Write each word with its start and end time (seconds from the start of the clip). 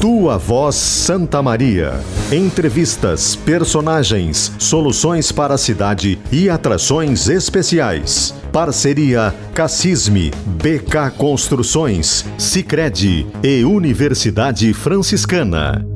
Tua 0.00 0.38
Voz 0.38 0.74
Santa 0.76 1.42
Maria. 1.42 2.00
Entrevistas, 2.32 3.36
personagens, 3.36 4.52
soluções 4.58 5.30
para 5.30 5.54
a 5.54 5.58
cidade 5.58 6.18
e 6.32 6.48
atrações 6.48 7.28
especiais. 7.28 8.34
Parceria 8.52 9.34
Cassisme, 9.54 10.30
BK 10.46 11.10
Construções, 11.16 12.24
Sicredi 12.38 13.26
e 13.42 13.64
Universidade 13.64 14.72
Franciscana. 14.72 15.86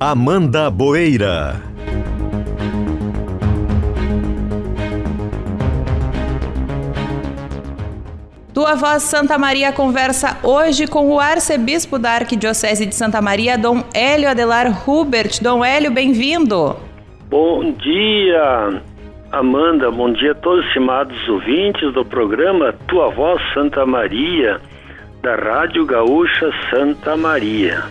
Amanda 0.00 0.70
Boeira. 0.70 1.69
Tua 8.60 8.74
Voz 8.74 9.04
Santa 9.04 9.38
Maria 9.38 9.72
conversa 9.72 10.36
hoje 10.42 10.86
com 10.86 11.08
o 11.08 11.18
arcebispo 11.18 11.98
da 11.98 12.10
Arquidiocese 12.10 12.84
de 12.84 12.94
Santa 12.94 13.18
Maria, 13.22 13.56
Dom 13.56 13.82
Hélio 13.94 14.28
Adelar 14.28 14.86
Hubert. 14.86 15.40
Dom 15.40 15.64
Hélio, 15.64 15.90
bem-vindo. 15.90 16.76
Bom 17.30 17.72
dia, 17.72 18.82
Amanda. 19.32 19.90
Bom 19.90 20.12
dia 20.12 20.32
a 20.32 20.34
todos 20.34 20.60
os 20.60 20.66
estimados 20.66 21.16
ouvintes 21.30 21.90
do 21.94 22.04
programa 22.04 22.74
Tua 22.86 23.08
Voz 23.08 23.40
Santa 23.54 23.86
Maria, 23.86 24.60
da 25.22 25.36
Rádio 25.36 25.86
Gaúcha 25.86 26.50
Santa 26.68 27.16
Maria. 27.16 27.84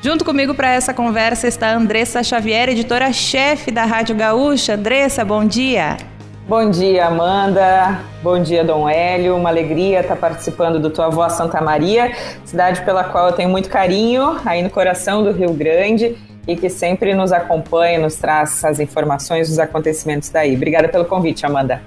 Junto 0.00 0.24
comigo 0.24 0.54
para 0.54 0.72
essa 0.72 0.94
conversa 0.94 1.46
está 1.46 1.74
Andressa 1.74 2.22
Xavier, 2.22 2.70
editora-chefe 2.70 3.70
da 3.70 3.84
Rádio 3.84 4.16
Gaúcha. 4.16 4.76
Andressa, 4.76 5.26
bom 5.26 5.44
dia. 5.44 5.98
Bom 6.50 6.68
dia, 6.68 7.06
Amanda. 7.06 8.00
Bom 8.24 8.42
dia, 8.42 8.64
Dom 8.64 8.88
Hélio. 8.88 9.36
Uma 9.36 9.50
alegria 9.50 10.00
estar 10.00 10.16
participando 10.16 10.80
do 10.80 10.90
Tua 10.90 11.08
Voz 11.08 11.34
Santa 11.34 11.60
Maria, 11.60 12.10
cidade 12.44 12.82
pela 12.82 13.04
qual 13.04 13.28
eu 13.28 13.32
tenho 13.34 13.48
muito 13.48 13.68
carinho, 13.68 14.36
aí 14.44 14.60
no 14.60 14.68
coração 14.68 15.22
do 15.22 15.30
Rio 15.30 15.52
Grande 15.52 16.18
e 16.48 16.56
que 16.56 16.68
sempre 16.68 17.14
nos 17.14 17.30
acompanha, 17.30 18.00
nos 18.00 18.16
traz 18.16 18.64
as 18.64 18.80
informações 18.80 19.48
dos 19.48 19.60
acontecimentos 19.60 20.28
daí. 20.30 20.56
Obrigada 20.56 20.88
pelo 20.88 21.04
convite, 21.04 21.46
Amanda. 21.46 21.82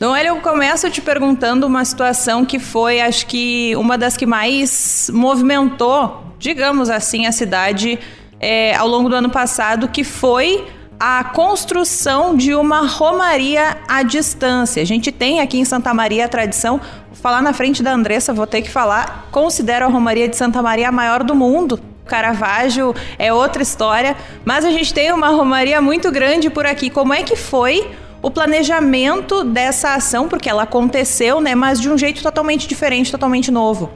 Dom 0.00 0.16
Hélio, 0.16 0.30
eu 0.30 0.40
começo 0.40 0.88
te 0.88 1.02
perguntando 1.02 1.66
uma 1.66 1.84
situação 1.84 2.46
que 2.46 2.58
foi, 2.58 3.02
acho 3.02 3.26
que, 3.26 3.76
uma 3.76 3.98
das 3.98 4.16
que 4.16 4.24
mais 4.24 5.10
movimentou 5.12 6.24
digamos 6.38 6.88
assim, 6.88 7.26
a 7.26 7.32
cidade 7.32 7.98
é, 8.40 8.74
ao 8.76 8.86
longo 8.86 9.08
do 9.08 9.16
ano 9.16 9.28
passado, 9.28 9.88
que 9.88 10.04
foi 10.04 10.64
a 10.98 11.22
construção 11.22 12.36
de 12.36 12.54
uma 12.54 12.86
romaria 12.86 13.78
à 13.86 14.02
distância. 14.02 14.82
A 14.82 14.86
gente 14.86 15.12
tem 15.12 15.40
aqui 15.40 15.58
em 15.58 15.64
Santa 15.64 15.94
Maria 15.94 16.24
a 16.24 16.28
tradição, 16.28 16.78
vou 16.78 17.16
falar 17.22 17.40
na 17.40 17.52
frente 17.52 17.82
da 17.82 17.92
Andressa, 17.92 18.32
vou 18.32 18.46
ter 18.46 18.62
que 18.62 18.70
falar, 18.70 19.28
considero 19.30 19.84
a 19.84 19.88
romaria 19.88 20.28
de 20.28 20.36
Santa 20.36 20.60
Maria 20.60 20.88
a 20.88 20.92
maior 20.92 21.22
do 21.22 21.34
mundo. 21.34 21.78
Caravaggio 22.04 22.94
é 23.18 23.32
outra 23.32 23.62
história, 23.62 24.16
mas 24.44 24.64
a 24.64 24.70
gente 24.70 24.92
tem 24.92 25.12
uma 25.12 25.28
romaria 25.28 25.80
muito 25.80 26.10
grande 26.10 26.50
por 26.50 26.66
aqui. 26.66 26.90
Como 26.90 27.12
é 27.12 27.22
que 27.22 27.36
foi 27.36 27.86
o 28.20 28.30
planejamento 28.30 29.44
dessa 29.44 29.94
ação? 29.94 30.26
Porque 30.26 30.48
ela 30.48 30.62
aconteceu, 30.62 31.40
né, 31.40 31.54
mas 31.54 31.80
de 31.80 31.88
um 31.88 31.96
jeito 31.96 32.22
totalmente 32.22 32.66
diferente, 32.66 33.12
totalmente 33.12 33.50
novo. 33.50 33.90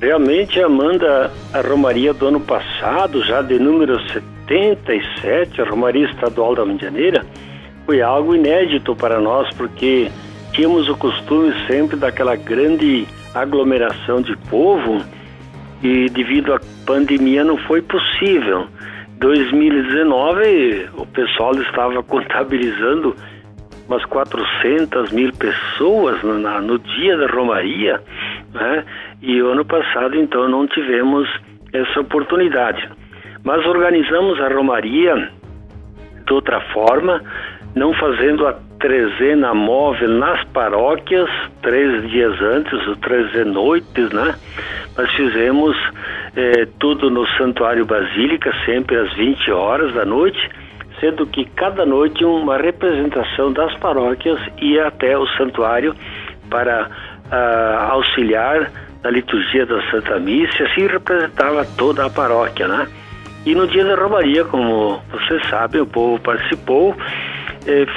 Realmente, 0.00 0.60
Amanda, 0.60 1.32
a 1.52 1.60
Romaria 1.60 2.14
do 2.14 2.26
ano 2.26 2.40
passado, 2.40 3.22
já 3.24 3.42
de 3.42 3.58
número 3.58 4.00
77, 4.52 5.62
a 5.62 5.64
Romaria 5.64 6.04
Estadual 6.10 6.54
da 6.54 6.66
Medianeira, 6.66 7.24
foi 7.86 8.02
algo 8.02 8.34
inédito 8.34 8.94
para 8.94 9.18
nós, 9.18 9.48
porque 9.54 10.10
tínhamos 10.52 10.90
o 10.90 10.96
costume 10.96 11.54
sempre 11.66 11.96
daquela 11.96 12.36
grande 12.36 13.06
aglomeração 13.34 14.20
de 14.20 14.36
povo 14.50 15.02
e 15.82 16.10
devido 16.10 16.52
à 16.52 16.60
pandemia 16.84 17.42
não 17.42 17.56
foi 17.56 17.80
possível. 17.80 18.66
2019 19.18 20.90
o 20.98 21.06
pessoal 21.06 21.54
estava 21.54 22.02
contabilizando 22.04 23.16
umas 23.88 24.04
400 24.04 25.10
mil 25.12 25.32
pessoas 25.32 26.22
no, 26.22 26.38
na, 26.38 26.60
no 26.60 26.78
dia 26.78 27.16
da 27.16 27.26
Romaria, 27.26 28.00
né? 28.52 28.84
E 29.22 29.38
ano 29.38 29.64
passado, 29.64 30.14
então, 30.16 30.48
não 30.48 30.66
tivemos 30.66 31.28
essa 31.72 32.00
oportunidade. 32.00 32.88
Mas 33.44 33.64
organizamos 33.66 34.40
a 34.40 34.48
Romaria 34.48 35.30
de 36.26 36.32
outra 36.32 36.60
forma, 36.72 37.22
não 37.74 37.92
fazendo 37.94 38.46
a 38.46 38.54
trezena 38.78 39.54
móvel 39.54 40.08
nas 40.08 40.44
paróquias, 40.48 41.28
três 41.62 42.08
dias 42.10 42.40
antes, 42.40 42.86
ou 42.86 42.96
treze 42.96 43.44
noites, 43.44 44.10
né? 44.10 44.34
Mas 44.96 45.10
fizemos 45.12 45.76
eh, 46.36 46.66
tudo 46.78 47.10
no 47.10 47.26
Santuário 47.38 47.84
Basílica, 47.86 48.52
sempre 48.64 48.96
às 48.96 49.12
20 49.14 49.50
horas 49.50 49.94
da 49.94 50.04
noite, 50.04 50.50
sendo 51.00 51.26
que 51.26 51.44
cada 51.56 51.84
noite 51.84 52.24
uma 52.24 52.56
representação 52.56 53.52
das 53.52 53.74
paróquias 53.78 54.38
ia 54.60 54.86
até 54.86 55.16
o 55.18 55.26
santuário 55.36 55.94
para 56.48 56.86
uh, 56.86 57.92
auxiliar 57.92 58.70
na 59.02 59.10
liturgia 59.10 59.66
da 59.66 59.82
Santa 59.90 60.20
Missa, 60.20 60.62
assim 60.64 60.86
representava 60.86 61.64
toda 61.76 62.06
a 62.06 62.10
paróquia, 62.10 62.68
né? 62.68 62.86
E 63.44 63.54
no 63.54 63.66
dia 63.66 63.84
da 63.84 63.96
Romaria, 63.96 64.44
como 64.44 65.00
vocês 65.10 65.42
sabem, 65.48 65.80
o 65.80 65.86
povo 65.86 66.20
participou, 66.20 66.94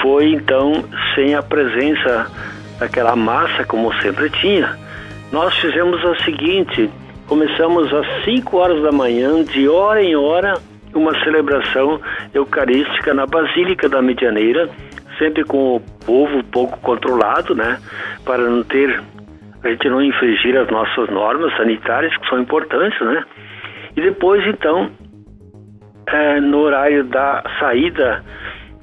foi 0.01 0.31
então 0.31 0.83
sem 1.13 1.35
a 1.35 1.43
presença 1.43 2.31
daquela 2.79 3.15
massa 3.15 3.63
como 3.63 3.93
sempre 4.01 4.29
tinha. 4.31 4.77
Nós 5.31 5.55
fizemos 5.57 6.03
a 6.03 6.23
seguinte, 6.23 6.89
começamos 7.27 7.93
às 7.93 8.25
5 8.25 8.57
horas 8.57 8.81
da 8.81 8.91
manhã, 8.91 9.43
de 9.43 9.67
hora 9.69 10.01
em 10.01 10.15
hora, 10.15 10.55
uma 10.93 11.13
celebração 11.23 11.99
eucarística 12.33 13.13
na 13.13 13.25
Basílica 13.25 13.87
da 13.89 14.01
Medianeira, 14.01 14.69
sempre 15.19 15.43
com 15.43 15.75
o 15.75 15.81
povo 16.05 16.43
pouco 16.45 16.79
controlado, 16.79 17.53
né, 17.53 17.79
para 18.23 18.43
não 18.43 18.63
ter 18.63 19.01
a 19.63 19.69
gente 19.69 19.89
não 19.89 20.01
infringir 20.01 20.55
as 20.57 20.69
nossas 20.69 21.09
normas 21.09 21.55
sanitárias, 21.57 22.15
que 22.17 22.29
são 22.29 22.39
importantes, 22.39 22.99
né? 23.01 23.23
E 23.97 24.01
depois, 24.01 24.45
então, 24.45 24.91
é, 26.07 26.39
no 26.39 26.59
horário 26.59 27.03
da 27.03 27.43
saída 27.59 28.23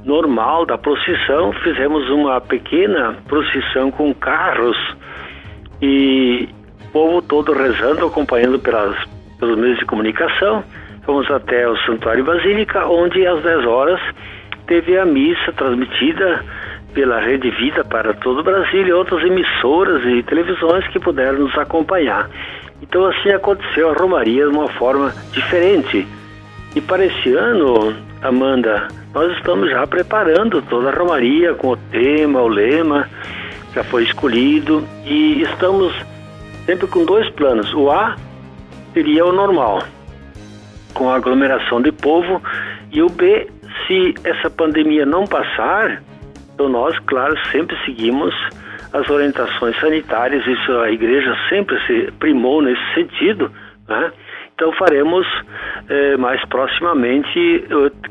normal 0.04 0.66
da 0.66 0.76
procissão, 0.76 1.52
fizemos 1.62 2.08
uma 2.10 2.40
pequena 2.40 3.16
procissão 3.28 3.90
com 3.90 4.12
carros 4.14 4.76
e 5.80 6.48
o 6.88 6.92
povo 6.92 7.22
todo 7.22 7.52
rezando, 7.52 8.06
acompanhando 8.06 8.58
pelas, 8.58 8.96
pelos 9.38 9.58
meios 9.58 9.78
de 9.78 9.84
comunicação. 9.84 10.64
Fomos 11.04 11.30
até 11.30 11.68
o 11.68 11.76
Santuário 11.78 12.24
Basílica, 12.24 12.86
onde 12.86 13.26
às 13.26 13.42
10 13.42 13.66
horas 13.66 14.00
teve 14.66 14.96
a 14.98 15.04
missa 15.04 15.52
transmitida 15.52 16.44
pela 16.94 17.20
Rede 17.20 17.50
Vida 17.50 17.84
para 17.84 18.12
todo 18.14 18.40
o 18.40 18.44
Brasil 18.44 18.86
e 18.86 18.92
outras 18.92 19.22
emissoras 19.24 20.04
e 20.04 20.22
televisões 20.22 20.86
que 20.88 21.00
puderam 21.00 21.38
nos 21.40 21.56
acompanhar. 21.56 22.28
Então 22.82 23.06
assim 23.06 23.30
aconteceu 23.30 23.90
a 23.90 23.94
Romaria 23.94 24.44
de 24.46 24.54
uma 24.54 24.68
forma 24.68 25.12
diferente. 25.32 26.06
E 26.74 26.80
para 26.80 27.04
esse 27.04 27.34
ano, 27.34 27.94
Amanda, 28.22 28.88
nós 29.12 29.30
estamos 29.36 29.70
já 29.70 29.86
preparando 29.86 30.62
toda 30.62 30.88
a 30.88 30.94
Romaria 30.94 31.52
com 31.54 31.68
o 31.72 31.76
tema, 31.76 32.40
o 32.40 32.48
lema, 32.48 33.08
já 33.74 33.84
foi 33.84 34.04
escolhido 34.04 34.82
e 35.04 35.42
estamos 35.42 35.92
sempre 36.64 36.86
com 36.86 37.04
dois 37.04 37.28
planos. 37.30 37.72
O 37.74 37.90
A 37.90 38.16
seria 38.94 39.26
o 39.26 39.32
normal, 39.32 39.82
com 40.94 41.10
a 41.10 41.16
aglomeração 41.16 41.82
de 41.82 41.92
povo, 41.92 42.40
e 42.90 43.02
o 43.02 43.08
B, 43.10 43.50
se 43.86 44.14
essa 44.24 44.48
pandemia 44.48 45.04
não 45.04 45.26
passar, 45.26 46.02
então 46.54 46.70
nós, 46.70 46.98
claro, 47.00 47.34
sempre 47.50 47.76
seguimos 47.84 48.34
as 48.94 49.08
orientações 49.10 49.78
sanitárias, 49.78 50.46
isso 50.46 50.72
a 50.78 50.90
igreja 50.90 51.36
sempre 51.50 51.78
se 51.86 52.10
primou 52.18 52.62
nesse 52.62 52.94
sentido, 52.94 53.50
né? 53.88 54.10
Então 54.54 54.72
faremos 54.72 55.26
eh, 55.88 56.16
mais 56.16 56.44
proximamente, 56.46 57.64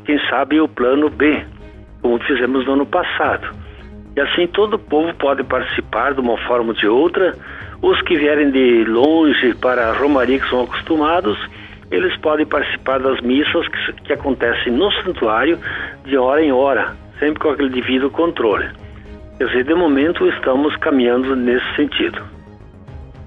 quem 0.04 0.18
sabe, 0.28 0.60
o 0.60 0.68
plano 0.68 1.08
B, 1.08 1.44
como 2.00 2.18
fizemos 2.24 2.66
no 2.66 2.72
ano 2.72 2.86
passado. 2.86 3.48
E 4.14 4.20
assim 4.20 4.46
todo 4.46 4.74
o 4.74 4.78
povo 4.78 5.14
pode 5.14 5.42
participar 5.44 6.12
de 6.12 6.20
uma 6.20 6.36
forma 6.38 6.68
ou 6.68 6.74
de 6.74 6.86
outra. 6.86 7.34
Os 7.80 8.00
que 8.02 8.16
vierem 8.16 8.50
de 8.50 8.84
longe 8.84 9.54
para 9.54 9.88
a 9.88 9.92
Romaria, 9.92 10.38
que 10.38 10.48
são 10.48 10.62
acostumados, 10.62 11.38
eles 11.90 12.16
podem 12.18 12.46
participar 12.46 12.98
das 13.00 13.20
missas 13.20 13.66
que, 13.68 13.92
que 14.04 14.12
acontecem 14.12 14.72
no 14.72 14.90
santuário 15.02 15.58
de 16.04 16.16
hora 16.16 16.42
em 16.42 16.52
hora, 16.52 16.94
sempre 17.18 17.40
com 17.40 17.50
aquele 17.50 17.70
devido 17.70 18.10
controle. 18.10 18.68
Quer 19.38 19.46
dizer, 19.46 19.64
de 19.64 19.74
momento 19.74 20.28
estamos 20.28 20.76
caminhando 20.76 21.34
nesse 21.34 21.74
sentido. 21.74 22.22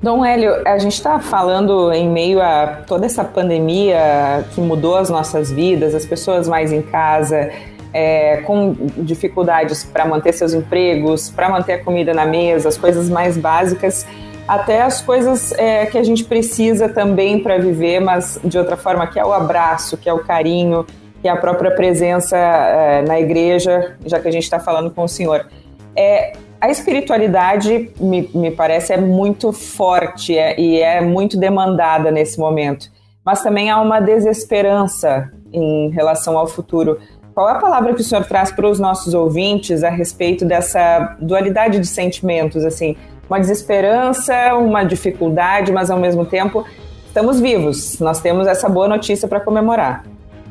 Dom 0.06 0.24
Hélio, 0.24 0.62
a 0.68 0.78
gente 0.78 0.94
está 0.94 1.20
falando 1.20 1.92
em 1.92 2.08
meio 2.08 2.40
a 2.40 2.84
toda 2.86 3.08
essa 3.08 3.24
pandemia 3.24 4.46
que 4.54 4.62
mudou 4.62 4.98
as 4.98 5.10
nossas 5.10 5.52
vidas, 5.52 5.96
as 5.96 6.06
pessoas 6.06 6.48
mais 6.48 6.72
em 6.72 6.84
casa, 6.84 7.50
é, 7.92 8.38
com 8.46 8.76
dificuldades 8.98 9.84
para 9.84 10.06
manter 10.06 10.32
seus 10.34 10.54
empregos, 10.54 11.32
para 11.32 11.50
manter 11.50 11.74
a 11.74 11.84
comida 11.84 12.14
na 12.14 12.24
mesa, 12.24 12.70
as 12.70 12.78
coisas 12.78 13.10
mais 13.10 13.36
básicas, 13.36 14.06
até 14.48 14.84
as 14.84 15.02
coisas 15.02 15.52
é, 15.54 15.88
que 15.88 15.98
a 15.98 16.04
gente 16.04 16.24
precisa 16.24 16.88
também 16.88 17.40
para 17.40 17.58
viver, 17.58 18.00
mas 18.00 18.40
de 18.44 18.60
outra 18.60 18.78
forma, 18.78 19.08
que 19.08 19.20
é 19.20 19.26
o 19.26 19.34
abraço, 19.34 19.98
que 19.98 20.08
é 20.08 20.14
o 20.14 20.20
carinho, 20.20 20.86
que 21.20 21.28
é 21.28 21.32
a 21.32 21.36
própria 21.36 21.72
presença 21.72 22.38
é, 22.38 23.02
na 23.02 23.20
igreja, 23.20 23.96
já 24.06 24.20
que 24.20 24.28
a 24.28 24.32
gente 24.32 24.44
está 24.44 24.60
falando 24.60 24.92
com 24.92 25.04
o 25.04 25.10
Senhor. 25.10 25.48
É, 25.96 26.34
a 26.60 26.70
espiritualidade, 26.70 27.92
me, 28.00 28.30
me 28.34 28.52
parece, 28.52 28.94
é 28.94 28.98
muito 28.98 29.52
forte 29.52 30.38
é, 30.38 30.60
e 30.60 30.80
é 30.80 31.02
muito 31.02 31.38
demandada 31.38 32.10
nesse 32.12 32.40
momento, 32.40 32.88
mas 33.24 33.44
também 33.44 33.70
há 33.70 33.80
uma 33.80 34.00
desesperança 34.00 35.32
em 35.52 35.90
relação 35.90 36.38
ao 36.38 36.48
futuro. 36.48 37.00
Qual 37.34 37.50
é 37.50 37.54
a 37.54 37.60
palavra 37.60 37.94
que 37.94 38.02
o 38.02 38.04
senhor 38.04 38.24
traz 38.26 38.52
para 38.52 38.68
os 38.68 38.80
nossos 38.80 39.14
ouvintes 39.14 39.84
a 39.84 39.90
respeito 39.90 40.46
dessa 40.46 41.18
dualidade 41.20 41.80
de 41.80 41.88
sentimentos, 41.88 42.64
assim, 42.64 42.96
uma 43.30 43.40
desesperança, 43.40 44.56
uma 44.56 44.84
dificuldade, 44.84 45.72
mas 45.72 45.90
ao 45.90 46.00
mesmo 46.00 46.26
tempo 46.26 46.66
estamos 47.08 47.40
vivos. 47.40 48.00
Nós 48.00 48.22
temos 48.22 48.48
essa 48.48 48.70
boa 48.70 48.88
notícia 48.88 49.28
para 49.28 49.40
comemorar. 49.40 50.04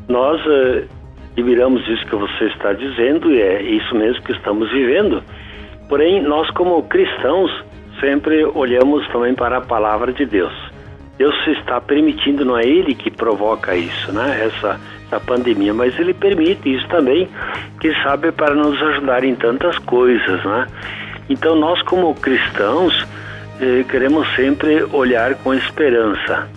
Nós 0.09 0.41
uh, 0.45 0.87
admiramos 1.33 1.87
isso 1.89 2.07
que 2.07 2.17
você 2.17 2.45
está 2.47 2.73
dizendo 2.73 3.31
e 3.33 3.41
é 3.41 3.63
isso 3.63 3.95
mesmo 3.95 4.23
que 4.23 4.33
estamos 4.33 4.71
vivendo. 4.71 5.23
Porém, 5.89 6.23
nós 6.23 6.49
como 6.51 6.83
cristãos 6.85 7.51
sempre 8.01 8.45
olhamos 8.45 9.07
também 9.09 9.35
para 9.35 9.59
a 9.59 9.61
palavra 9.61 10.13
de 10.13 10.25
Deus. 10.27 10.53
Deus 11.17 11.35
está 11.47 11.81
permitindo, 11.81 12.45
não 12.45 12.59
é 12.59 12.65
Ele 12.65 12.95
que 12.95 13.11
provoca 13.11 13.77
isso, 13.77 14.13
né? 14.13 14.47
Essa, 14.47 14.81
essa 15.07 15.21
pandemia, 15.21 15.73
mas 15.73 15.97
Ele 15.99 16.13
permite 16.13 16.75
isso 16.75 16.89
também, 16.89 17.29
que 17.81 17.95
sabe 18.03 18.33
para 18.33 18.55
nos 18.55 18.81
ajudar 18.83 19.23
em 19.23 19.35
tantas 19.35 19.79
coisas, 19.79 20.45
né? 20.45 20.67
Então 21.29 21.55
nós 21.55 21.81
como 21.83 22.15
cristãos 22.15 23.07
eh, 23.61 23.85
queremos 23.89 24.27
sempre 24.35 24.83
olhar 24.93 25.37
com 25.37 25.55
esperança. 25.55 26.49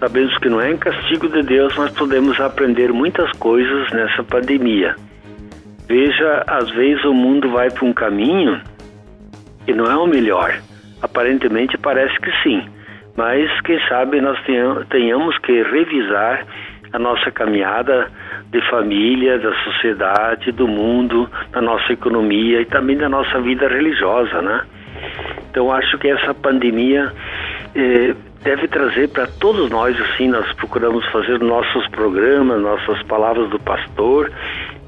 Sabemos 0.00 0.36
que 0.38 0.48
não 0.48 0.60
é 0.60 0.72
em 0.72 0.76
castigo 0.76 1.28
de 1.28 1.42
Deus, 1.42 1.74
mas 1.76 1.92
podemos 1.92 2.40
aprender 2.40 2.92
muitas 2.92 3.30
coisas 3.32 3.90
nessa 3.92 4.22
pandemia. 4.22 4.96
Veja, 5.86 6.44
às 6.46 6.70
vezes 6.70 7.04
o 7.04 7.12
mundo 7.12 7.50
vai 7.50 7.70
para 7.70 7.84
um 7.84 7.92
caminho 7.92 8.60
que 9.66 9.72
não 9.72 9.84
é 9.84 9.96
o 9.96 10.06
melhor. 10.06 10.60
Aparentemente 11.02 11.76
parece 11.76 12.18
que 12.20 12.30
sim, 12.42 12.62
mas 13.16 13.48
quem 13.60 13.78
sabe 13.88 14.20
nós 14.20 14.38
tenhamos 14.88 15.36
que 15.38 15.62
revisar 15.62 16.46
a 16.92 16.98
nossa 16.98 17.30
caminhada 17.30 18.08
de 18.50 18.60
família, 18.70 19.38
da 19.38 19.52
sociedade, 19.64 20.52
do 20.52 20.68
mundo, 20.68 21.28
da 21.50 21.60
nossa 21.60 21.92
economia 21.92 22.60
e 22.60 22.64
também 22.66 22.96
da 22.96 23.08
nossa 23.08 23.40
vida 23.40 23.68
religiosa, 23.68 24.40
né? 24.40 24.62
Então 25.50 25.72
acho 25.72 25.98
que 25.98 26.08
essa 26.08 26.32
pandemia 26.32 27.12
eh, 27.74 28.14
deve 28.44 28.68
trazer 28.68 29.08
para 29.08 29.26
todos 29.26 29.70
nós, 29.70 30.00
assim, 30.00 30.28
nós 30.28 30.50
procuramos 30.52 31.04
fazer 31.10 31.40
nossos 31.40 31.88
programas, 31.88 32.60
nossas 32.60 33.02
palavras 33.04 33.50
do 33.50 33.58
pastor, 33.58 34.30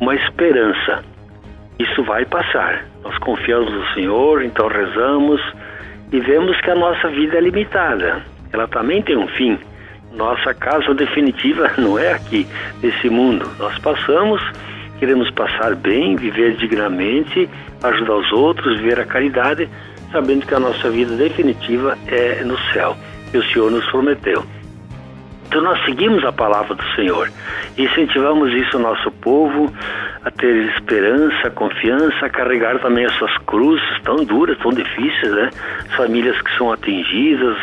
uma 0.01 0.15
esperança. 0.15 1.03
Isso 1.79 2.03
vai 2.05 2.25
passar. 2.25 2.85
Nós 3.03 3.17
confiamos 3.19 3.73
no 3.73 3.87
Senhor, 3.95 4.43
então 4.43 4.67
rezamos 4.69 5.41
e 6.13 6.21
vemos 6.21 6.59
que 6.61 6.71
a 6.71 6.75
nossa 6.75 7.09
vida 7.09 7.37
é 7.37 7.41
limitada. 7.41 8.23
Ela 8.53 8.67
também 8.69 9.03
tem 9.03 9.17
um 9.17 9.29
fim. 9.29 9.59
Nossa 10.13 10.55
casa 10.55 10.95
definitiva 10.95 11.71
não 11.79 11.99
é 11.99 12.13
aqui, 12.13 12.47
nesse 12.83 13.11
mundo. 13.11 13.49
Nós 13.59 13.79
passamos, 13.79 14.41
queremos 14.99 15.31
passar 15.31 15.75
bem, 15.75 16.17
viver 16.17 16.57
dignamente, 16.57 17.49
ajudar 17.83 18.17
os 18.17 18.33
outros, 18.33 18.79
viver 18.81 19.01
a 19.01 19.05
caridade, 19.05 19.69
sabendo 20.11 20.47
que 20.47 20.55
a 20.55 20.61
nossa 20.61 20.89
vida 20.89 21.15
definitiva 21.17 21.99
é 22.07 22.43
no 22.45 22.59
céu, 22.73 22.97
que 23.31 23.37
o 23.37 23.45
Senhor 23.53 23.71
nos 23.71 23.85
prometeu. 23.91 24.45
Então 25.47 25.63
nós 25.63 25.83
seguimos 25.85 26.25
a 26.25 26.33
palavra 26.33 26.75
do 26.75 26.85
Senhor 26.95 27.31
e 27.77 27.85
incentivamos 27.85 28.53
isso 28.53 28.77
ao 28.77 28.83
nosso 28.83 29.11
povo 29.13 29.73
a 30.25 30.31
ter 30.31 30.55
esperança, 30.77 31.51
confiança, 31.51 32.27
a 32.27 32.29
carregar 32.29 32.79
também 32.81 33.05
essas 33.05 33.37
cruzes 33.47 33.85
tão 34.03 34.17
duras, 34.17 34.59
tão 34.59 34.73
difíceis, 34.73 35.33
né? 35.33 35.51
Famílias 35.97 36.41
que 36.43 36.57
são 36.57 36.73
atingidas, 36.73 37.57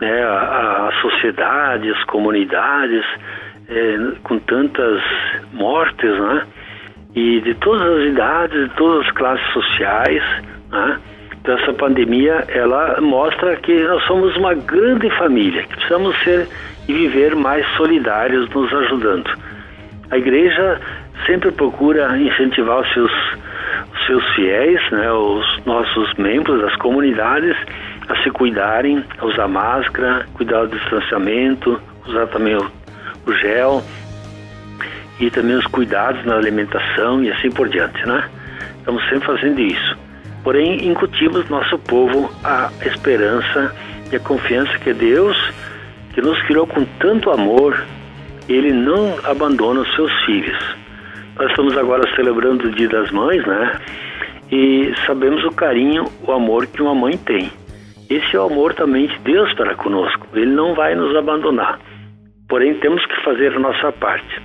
né? 0.00 0.22
a, 0.22 0.88
a 0.88 1.00
sociedade, 1.00 1.90
as 1.90 2.04
comunidades 2.04 3.04
é, 3.68 3.96
com 4.22 4.38
tantas 4.40 5.02
mortes, 5.52 6.10
né? 6.10 6.46
E 7.14 7.40
de 7.40 7.54
todas 7.54 8.00
as 8.00 8.06
idades, 8.06 8.68
de 8.68 8.74
todas 8.76 9.06
as 9.06 9.12
classes 9.14 9.52
sociais, 9.52 10.22
né? 10.70 10.98
Então 11.40 11.56
essa 11.56 11.72
pandemia 11.72 12.44
ela 12.48 13.00
mostra 13.00 13.56
que 13.56 13.72
nós 13.84 14.02
somos 14.04 14.36
uma 14.36 14.54
grande 14.54 15.08
família, 15.16 15.62
que 15.62 15.76
precisamos 15.76 16.16
ser 16.22 16.48
e 16.88 16.92
viver 16.92 17.36
mais 17.36 17.66
solidários, 17.76 18.48
nos 18.50 18.72
ajudando. 18.72 19.30
A 20.10 20.16
igreja 20.16 20.80
sempre 21.26 21.50
procura 21.50 22.18
incentivar 22.18 22.80
os 22.80 22.92
seus, 22.92 23.12
os 23.92 24.06
seus 24.06 24.34
fiéis, 24.34 24.80
né, 24.90 25.12
os 25.12 25.64
nossos 25.66 26.14
membros 26.14 26.60
das 26.62 26.74
comunidades, 26.76 27.56
a 28.08 28.22
se 28.22 28.30
cuidarem, 28.30 29.04
a 29.18 29.26
usar 29.26 29.48
máscara, 29.48 30.26
cuidar 30.34 30.66
do 30.66 30.78
distanciamento, 30.78 31.80
usar 32.06 32.26
também 32.28 32.56
o, 32.56 32.70
o 33.26 33.32
gel 33.34 33.82
e 35.20 35.30
também 35.30 35.56
os 35.56 35.66
cuidados 35.66 36.24
na 36.24 36.36
alimentação 36.36 37.22
e 37.22 37.30
assim 37.30 37.50
por 37.50 37.68
diante, 37.68 38.06
né? 38.06 38.24
Estamos 38.78 39.06
sempre 39.10 39.26
fazendo 39.26 39.60
isso. 39.60 40.07
Porém, 40.42 40.88
incutimos 40.88 41.48
nosso 41.48 41.78
povo 41.78 42.30
a 42.44 42.70
esperança 42.82 43.74
e 44.10 44.16
a 44.16 44.20
confiança 44.20 44.78
que 44.78 44.92
Deus 44.92 45.36
que 46.18 46.22
nos 46.22 46.42
criou 46.42 46.66
com 46.66 46.84
tanto 46.98 47.30
amor, 47.30 47.86
ele 48.48 48.72
não 48.72 49.16
abandona 49.22 49.82
os 49.82 49.94
seus 49.94 50.12
filhos. 50.24 50.58
Nós 51.36 51.48
estamos 51.50 51.78
agora 51.78 52.02
celebrando 52.16 52.66
o 52.66 52.70
Dia 52.72 52.88
das 52.88 53.08
Mães, 53.12 53.46
né? 53.46 53.80
E 54.50 54.92
sabemos 55.06 55.44
o 55.44 55.52
carinho, 55.52 56.06
o 56.26 56.32
amor 56.32 56.66
que 56.66 56.82
uma 56.82 56.92
mãe 56.92 57.16
tem. 57.18 57.52
Esse 58.10 58.34
é 58.34 58.40
o 58.40 58.46
amor 58.46 58.74
também 58.74 59.06
de 59.06 59.16
Deus 59.18 59.54
para 59.54 59.76
conosco. 59.76 60.26
Ele 60.34 60.50
não 60.50 60.74
vai 60.74 60.96
nos 60.96 61.14
abandonar. 61.14 61.78
Porém, 62.48 62.74
temos 62.80 63.06
que 63.06 63.22
fazer 63.22 63.54
a 63.54 63.60
nossa 63.60 63.92
parte. 63.92 64.42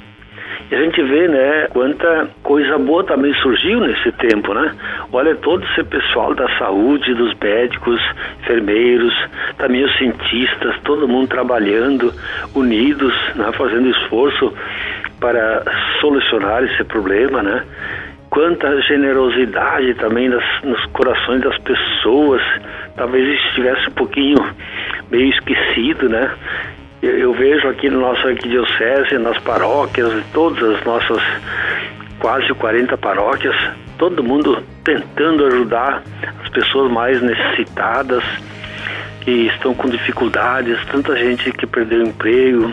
E 0.71 0.75
a 0.75 0.81
gente 0.81 1.01
vê, 1.04 1.27
né, 1.27 1.68
quanta 1.69 2.30
coisa 2.42 2.77
boa 2.77 3.04
também 3.04 3.33
surgiu 3.36 3.80
nesse 3.81 4.12
tempo, 4.13 4.54
né? 4.54 4.74
Olha 5.12 5.36
todo 5.36 5.63
esse 5.65 5.83
pessoal 5.83 6.33
da 6.33 6.48
saúde, 6.57 7.13
dos 7.13 7.33
médicos, 7.36 8.01
enfermeiros, 8.42 9.13
também 9.57 9.83
os 9.83 9.98
cientistas, 9.98 10.75
todo 10.84 11.08
mundo 11.08 11.27
trabalhando, 11.27 12.13
unidos, 12.55 13.13
né, 13.36 13.51
fazendo 13.53 13.89
esforço 13.89 14.53
para 15.20 15.63
solucionar 16.01 16.63
esse 16.63 16.84
problema, 16.84 17.43
né? 17.43 17.63
Quanta 18.29 18.82
generosidade 18.82 19.93
também 19.96 20.27
nas, 20.27 20.43
nos 20.63 20.84
corações 20.88 21.41
das 21.41 21.58
pessoas, 21.60 22.41
talvez 22.96 23.27
estivesse 23.46 23.89
um 23.89 23.93
pouquinho 23.93 24.38
meio 25.12 25.29
esquecido, 25.29 26.10
né? 26.10 26.32
Eu 27.07 27.33
vejo 27.33 27.67
aqui 27.67 27.89
no 27.89 28.00
nosso 28.00 28.25
arquidiocese, 28.25 29.17
nas 29.17 29.38
paróquias, 29.39 30.24
todas 30.33 30.77
as 30.77 30.83
nossas 30.86 31.22
quase 32.19 32.53
40 32.53 32.98
paróquias, 32.98 33.55
todo 33.98 34.24
mundo 34.24 34.63
tentando 34.86 35.45
ajudar 35.48 36.01
as 36.41 36.50
pessoas 36.50 36.89
mais 36.89 37.22
necessitadas, 37.22 38.24
que 39.19 39.48
estão 39.48 39.74
com 39.74 39.89
dificuldades, 39.89 40.77
tanta 40.86 41.15
gente 41.17 41.51
que 41.51 41.67
perdeu 41.67 42.03
emprego, 42.03 42.72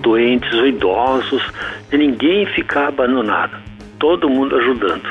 doentes 0.00 0.52
ou 0.54 0.66
idosos, 0.66 1.42
e 1.90 1.96
ninguém 1.96 2.44
ficar 2.46 2.88
abandonado, 2.88 3.56
todo 3.98 4.28
mundo 4.28 4.56
ajudando. 4.56 5.08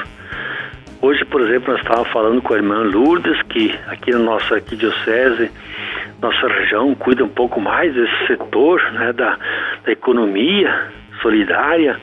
Hoje, 1.01 1.25
por 1.25 1.41
exemplo, 1.41 1.73
nós 1.73 1.81
estávamos 1.81 2.11
falando 2.11 2.41
com 2.43 2.53
a 2.53 2.57
irmã 2.57 2.83
Lourdes, 2.83 3.41
que 3.49 3.73
aqui 3.87 4.11
na 4.11 4.19
nossa 4.19 4.55
arquidiocese 4.55 5.49
nossa 6.21 6.47
região 6.47 6.93
cuida 6.95 7.23
um 7.23 7.29
pouco 7.29 7.59
mais 7.59 7.93
desse 7.93 8.27
setor 8.27 8.81
né, 8.93 9.11
da, 9.13 9.37
da 9.83 9.91
economia 9.91 10.91
solidária. 11.21 11.99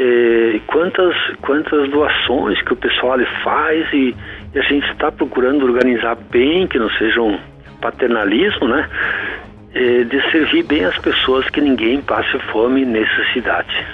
É, 0.00 0.60
quantas, 0.66 1.14
quantas 1.40 1.90
doações 1.90 2.60
que 2.62 2.72
o 2.72 2.76
pessoal 2.76 3.18
faz 3.42 3.92
e, 3.92 4.14
e 4.54 4.58
a 4.58 4.62
gente 4.62 4.88
está 4.92 5.10
procurando 5.10 5.64
organizar 5.64 6.16
bem, 6.30 6.66
que 6.68 6.78
não 6.78 6.88
seja 6.90 7.20
um 7.20 7.38
paternalismo, 7.80 8.68
né? 8.68 8.88
É, 9.74 10.04
de 10.04 10.30
servir 10.30 10.62
bem 10.64 10.84
as 10.84 10.96
pessoas, 10.98 11.48
que 11.50 11.60
ninguém 11.60 12.00
passe 12.00 12.38
fome 12.52 12.82
e 12.82 12.86
necessidade. 12.86 13.86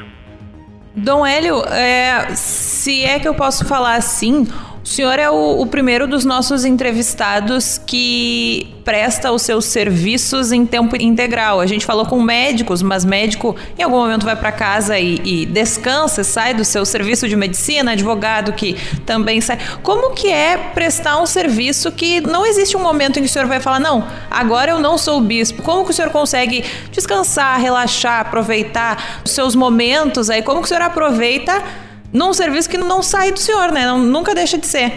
Dom 0.94 1.26
Hélio, 1.26 1.56
é, 1.66 2.34
se 2.34 3.04
é 3.04 3.18
que 3.18 3.26
eu 3.26 3.34
posso 3.34 3.66
falar 3.66 3.96
assim, 3.96 4.46
O 4.84 4.86
senhor 4.86 5.18
é 5.18 5.30
o, 5.30 5.62
o, 5.62 5.66
primeiro 5.66 6.06
dos 6.06 6.26
nossos 6.26 6.62
entrevistados 6.62 7.78
que 7.86 8.70
presta 8.84 9.32
os 9.32 9.40
seus 9.40 9.64
serviços 9.64 10.52
em 10.52 10.66
tempo 10.66 10.94
integral. 11.00 11.58
A 11.58 11.66
gente 11.66 11.86
falou 11.86 12.04
com 12.04 12.20
médicos, 12.20 12.82
mas 12.82 13.02
médico 13.02 13.56
em 13.78 13.82
algum 13.82 13.96
momento 13.96 14.26
vai 14.26 14.36
para 14.36 14.52
casa 14.52 14.98
e, 14.98 15.22
e, 15.24 15.46
descansa, 15.46 16.22
sai 16.22 16.52
do 16.52 16.66
seu 16.66 16.84
serviço 16.84 17.26
de 17.26 17.34
medicina, 17.34 17.92
advogado 17.92 18.52
que 18.52 18.76
também 19.06 19.40
sai. 19.40 19.58
Como 19.82 20.10
que 20.10 20.28
é 20.28 20.58
prestar 20.58 21.18
um 21.18 21.24
serviço 21.24 21.90
que 21.90 22.20
não 22.20 22.44
existe 22.44 22.76
um 22.76 22.80
momento 22.80 23.18
em 23.18 23.22
que 23.22 23.28
o 23.28 23.32
senhor 23.32 23.48
vai 23.48 23.60
falar, 23.60 23.80
não, 23.80 24.06
agora 24.30 24.72
eu 24.72 24.80
não 24.80 24.98
sou 24.98 25.18
bispo. 25.18 25.62
Como 25.62 25.82
que 25.86 25.92
o 25.92 25.94
senhor 25.94 26.10
consegue 26.10 26.62
descansar, 26.92 27.58
relaxar, 27.58 28.20
aproveitar 28.20 29.22
os 29.24 29.30
seus 29.30 29.54
momentos 29.54 30.28
aí? 30.28 30.42
Como 30.42 30.60
que 30.60 30.66
o 30.66 30.68
senhor 30.68 30.82
aproveita 30.82 31.64
num 32.14 32.32
serviço 32.32 32.70
que 32.70 32.78
não 32.78 33.02
sai 33.02 33.32
do 33.32 33.38
Senhor, 33.40 33.72
né? 33.72 33.84
Não, 33.84 33.98
nunca 33.98 34.32
deixa 34.34 34.56
de 34.56 34.66
ser. 34.66 34.92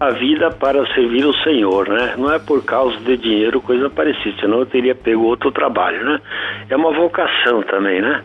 A 0.00 0.10
vida 0.10 0.50
para 0.50 0.84
servir 0.92 1.24
o 1.24 1.32
Senhor, 1.44 1.88
né? 1.88 2.14
Não 2.16 2.32
é 2.32 2.38
por 2.38 2.64
causa 2.64 2.96
de 2.98 3.16
dinheiro, 3.16 3.60
coisa 3.60 3.88
parecida, 3.88 4.34
senão 4.40 4.60
eu 4.60 4.66
teria 4.66 4.94
pego 4.94 5.22
outro 5.22 5.52
trabalho, 5.52 6.04
né? 6.04 6.20
É 6.68 6.76
uma 6.76 6.92
vocação 6.92 7.62
também, 7.62 8.00
né? 8.00 8.24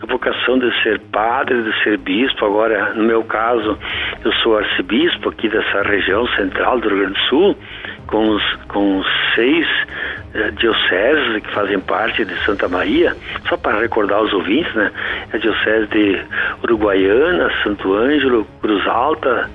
A 0.00 0.06
vocação 0.06 0.58
de 0.58 0.72
ser 0.82 0.98
padre, 1.12 1.62
de 1.62 1.82
ser 1.82 1.98
bispo. 1.98 2.46
Agora, 2.46 2.94
no 2.94 3.02
meu 3.02 3.22
caso, 3.24 3.76
eu 4.24 4.32
sou 4.42 4.56
arcebispo 4.56 5.28
aqui 5.28 5.48
dessa 5.48 5.82
região 5.82 6.26
central 6.28 6.80
do 6.80 6.88
Rio 6.88 6.98
Grande 6.98 7.14
do 7.14 7.28
Sul, 7.28 7.56
com, 8.10 8.28
os, 8.30 8.42
com 8.68 9.02
seis 9.34 9.66
eh, 10.34 10.50
dioceses 10.52 11.42
que 11.42 11.50
fazem 11.52 11.78
parte 11.80 12.24
de 12.24 12.34
Santa 12.44 12.68
Maria, 12.68 13.16
só 13.48 13.56
para 13.56 13.80
recordar 13.80 14.20
os 14.20 14.32
ouvintes, 14.32 14.74
né? 14.74 14.90
A 15.32 15.36
diocese 15.38 15.86
de 15.86 16.20
Uruguaiana, 16.62 17.50
Santo 17.62 17.94
Ângelo, 17.94 18.46
Cruz 18.60 18.86
Alta, 18.86 19.48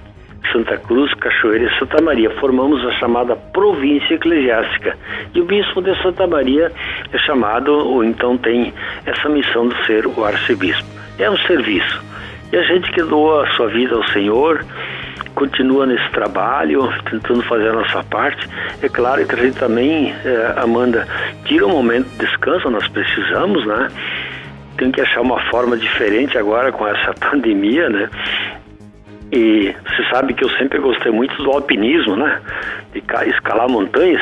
Santa 0.51 0.77
Cruz, 0.77 1.13
Cachoeira 1.15 1.65
e 1.65 1.79
Santa 1.79 2.01
Maria. 2.01 2.29
Formamos 2.39 2.83
a 2.85 2.91
chamada 2.93 3.35
província 3.35 4.15
eclesiástica. 4.15 4.97
E 5.33 5.41
o 5.41 5.45
bispo 5.45 5.81
de 5.81 5.95
Santa 6.01 6.25
Maria 6.27 6.71
é 7.11 7.17
chamado, 7.19 7.71
ou 7.71 8.03
então 8.03 8.37
tem 8.37 8.73
essa 9.05 9.27
missão 9.29 9.67
de 9.67 9.85
ser 9.85 10.05
o 10.07 10.23
arcebispo. 10.23 10.85
É 11.19 11.29
um 11.29 11.37
serviço. 11.39 12.03
E 12.51 12.57
a 12.57 12.63
gente 12.63 12.91
que 12.91 13.01
doa 13.01 13.43
a 13.43 13.51
sua 13.51 13.67
vida 13.67 13.95
ao 13.95 14.07
Senhor, 14.09 14.63
continua 15.35 15.85
nesse 15.85 16.09
trabalho, 16.11 16.89
tentando 17.09 17.43
fazer 17.43 17.69
a 17.69 17.73
nossa 17.73 18.03
parte. 18.05 18.47
É 18.81 18.89
claro 18.89 19.25
que 19.25 19.35
a 19.35 19.37
gente 19.37 19.57
também, 19.57 20.13
é, 20.25 20.53
Amanda, 20.57 21.07
tira 21.45 21.67
um 21.67 21.71
momento 21.71 22.07
de 22.07 22.25
descanso, 22.25 22.69
nós 22.69 22.87
precisamos, 22.87 23.65
né? 23.65 23.89
Tem 24.77 24.91
que 24.91 25.01
achar 25.01 25.21
uma 25.21 25.39
forma 25.51 25.77
diferente 25.77 26.37
agora 26.37 26.71
com 26.71 26.87
essa 26.87 27.13
pandemia, 27.19 27.89
né? 27.89 28.09
E 29.31 29.75
você 29.85 30.09
sabe 30.11 30.33
que 30.33 30.43
eu 30.43 30.49
sempre 30.51 30.79
gostei 30.79 31.11
muito 31.11 31.35
do 31.43 31.51
alpinismo, 31.51 32.15
né? 32.15 32.41
De 32.93 33.03
escalar 33.29 33.69
montanhas. 33.69 34.21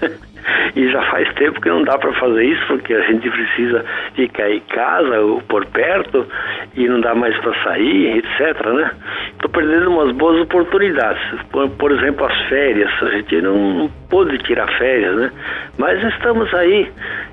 E 0.74 0.90
já 0.90 1.02
faz 1.10 1.32
tempo 1.34 1.60
que 1.60 1.68
não 1.68 1.82
dá 1.82 1.98
para 1.98 2.12
fazer 2.14 2.44
isso, 2.44 2.66
porque 2.66 2.94
a 2.94 3.02
gente 3.02 3.28
precisa 3.30 3.84
ficar 4.14 4.50
em 4.50 4.60
casa 4.60 5.20
ou 5.20 5.40
por 5.42 5.64
perto 5.66 6.26
e 6.74 6.88
não 6.88 7.00
dá 7.00 7.14
mais 7.14 7.36
para 7.38 7.54
sair, 7.64 8.18
etc, 8.18 8.66
né? 8.66 8.90
Estou 9.32 9.50
perdendo 9.50 9.90
umas 9.90 10.12
boas 10.12 10.40
oportunidades. 10.40 11.22
Por, 11.50 11.68
por, 11.70 11.92
exemplo, 11.92 12.26
as 12.26 12.48
férias. 12.48 12.90
A 13.02 13.10
gente 13.10 13.40
não, 13.40 13.74
não 13.74 13.90
pôde 14.10 14.38
tirar 14.38 14.68
férias, 14.78 15.16
né? 15.16 15.32
Mas 15.76 16.02
estamos 16.04 16.52
aí 16.54 16.90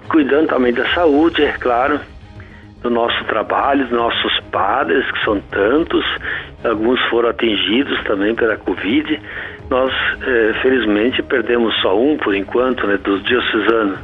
cuidando 0.09 0.47
também 0.47 0.73
da 0.73 0.85
saúde, 0.89 1.43
é 1.43 1.51
claro 1.53 1.99
do 2.85 2.89
nosso 2.91 3.23
trabalho, 3.25 3.83
dos 3.85 3.97
nossos 3.97 4.39
padres, 4.51 5.09
que 5.09 5.25
são 5.25 5.39
tantos, 5.49 6.05
alguns 6.63 7.01
foram 7.09 7.29
atingidos 7.29 8.01
também 8.03 8.35
pela 8.35 8.57
Covid, 8.57 9.19
nós, 9.69 9.91
é, 10.21 10.53
felizmente, 10.61 11.21
perdemos 11.23 11.73
só 11.81 11.99
um 11.99 12.17
por 12.17 12.35
enquanto, 12.35 12.85
né, 12.85 12.97
dos 12.97 13.23
diocesanos. 13.23 13.99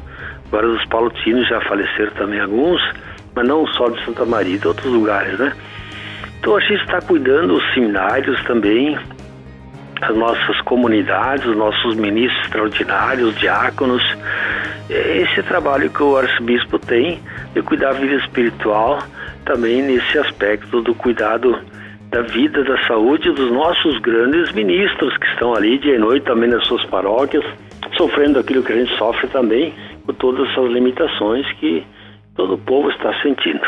Agora, 0.47 0.67
dos 0.67 0.85
paulutinos 0.85 1.47
já 1.47 1.61
faleceram 1.61 2.11
também 2.11 2.39
alguns, 2.39 2.81
mas 3.33 3.47
não 3.47 3.65
só 3.67 3.89
de 3.89 4.03
Santa 4.03 4.25
Maria, 4.25 4.57
de 4.57 4.67
outros 4.67 4.91
lugares, 4.91 5.37
né? 5.39 5.53
Então, 6.39 6.55
a 6.55 6.59
gente 6.59 6.81
está 6.81 6.99
cuidando 6.99 7.55
os 7.55 7.73
seminários 7.73 8.43
também, 8.43 8.97
as 10.01 10.15
nossas 10.15 10.59
comunidades, 10.61 11.45
os 11.45 11.55
nossos 11.55 11.95
ministros 11.95 12.43
extraordinários, 12.45 13.35
diáconos. 13.35 14.03
É 14.89 15.17
esse 15.19 15.43
trabalho 15.43 15.89
que 15.89 16.01
o 16.01 16.17
arcebispo 16.17 16.79
tem 16.79 17.21
de 17.53 17.61
cuidar 17.61 17.93
da 17.93 17.99
vida 17.99 18.15
espiritual, 18.15 18.99
também 19.45 19.81
nesse 19.83 20.17
aspecto 20.17 20.81
do 20.81 20.95
cuidado 20.95 21.57
da 22.11 22.21
vida, 22.21 22.63
da 22.63 22.77
saúde 22.87 23.31
dos 23.31 23.51
nossos 23.51 23.97
grandes 23.99 24.51
ministros 24.51 25.17
que 25.17 25.25
estão 25.27 25.55
ali 25.55 25.79
dia 25.79 25.95
e 25.95 25.97
noite 25.97 26.25
também 26.25 26.49
nas 26.49 26.65
suas 26.67 26.85
paróquias, 26.85 27.43
sofrendo 27.97 28.37
aquilo 28.39 28.61
que 28.61 28.73
a 28.73 28.75
gente 28.75 28.95
sofre 28.97 29.27
também, 29.29 29.73
com 30.05 30.13
todas 30.13 30.47
essas 30.49 30.71
limitações 30.71 31.45
que 31.53 31.83
todo 32.35 32.55
o 32.55 32.57
povo 32.57 32.89
está 32.89 33.13
sentindo. 33.21 33.61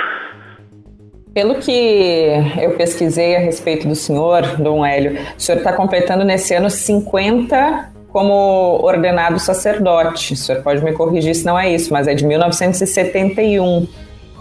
Pelo 1.33 1.55
que 1.55 2.29
eu 2.61 2.75
pesquisei 2.77 3.35
a 3.35 3.39
respeito 3.39 3.87
do 3.87 3.95
senhor, 3.95 4.41
Dom 4.59 4.85
Hélio, 4.85 5.17
o 5.35 5.41
senhor 5.41 5.57
está 5.57 5.73
completando 5.73 6.23
nesse 6.23 6.53
ano 6.53 6.69
50 6.69 7.91
como 8.09 8.79
ordenado 8.83 9.39
sacerdote. 9.39 10.33
O 10.33 10.35
senhor 10.35 10.61
pode 10.61 10.83
me 10.83 10.93
corrigir 10.93 11.33
se 11.33 11.45
não 11.45 11.57
é 11.57 11.73
isso, 11.73 11.91
mas 11.91 12.07
é 12.07 12.13
de 12.13 12.25
1971. 12.25 13.87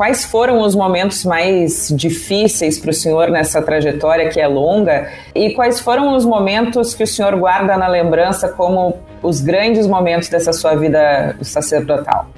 Quais 0.03 0.25
foram 0.25 0.63
os 0.63 0.75
momentos 0.75 1.25
mais 1.25 1.95
difíceis 1.97 2.77
para 2.77 2.91
o 2.91 2.93
senhor 2.93 3.31
nessa 3.31 3.63
trajetória 3.63 4.29
que 4.31 4.41
é 4.41 4.49
longa? 4.49 5.09
E 5.33 5.55
quais 5.55 5.79
foram 5.79 6.17
os 6.17 6.25
momentos 6.25 6.93
que 6.93 7.05
o 7.05 7.07
senhor 7.07 7.37
guarda 7.37 7.77
na 7.77 7.87
lembrança 7.87 8.49
como 8.49 9.01
os 9.23 9.41
grandes 9.41 9.87
momentos 9.87 10.29
dessa 10.29 10.53
sua 10.53 10.75
vida 10.75 11.37
sacerdotal? 11.41 12.29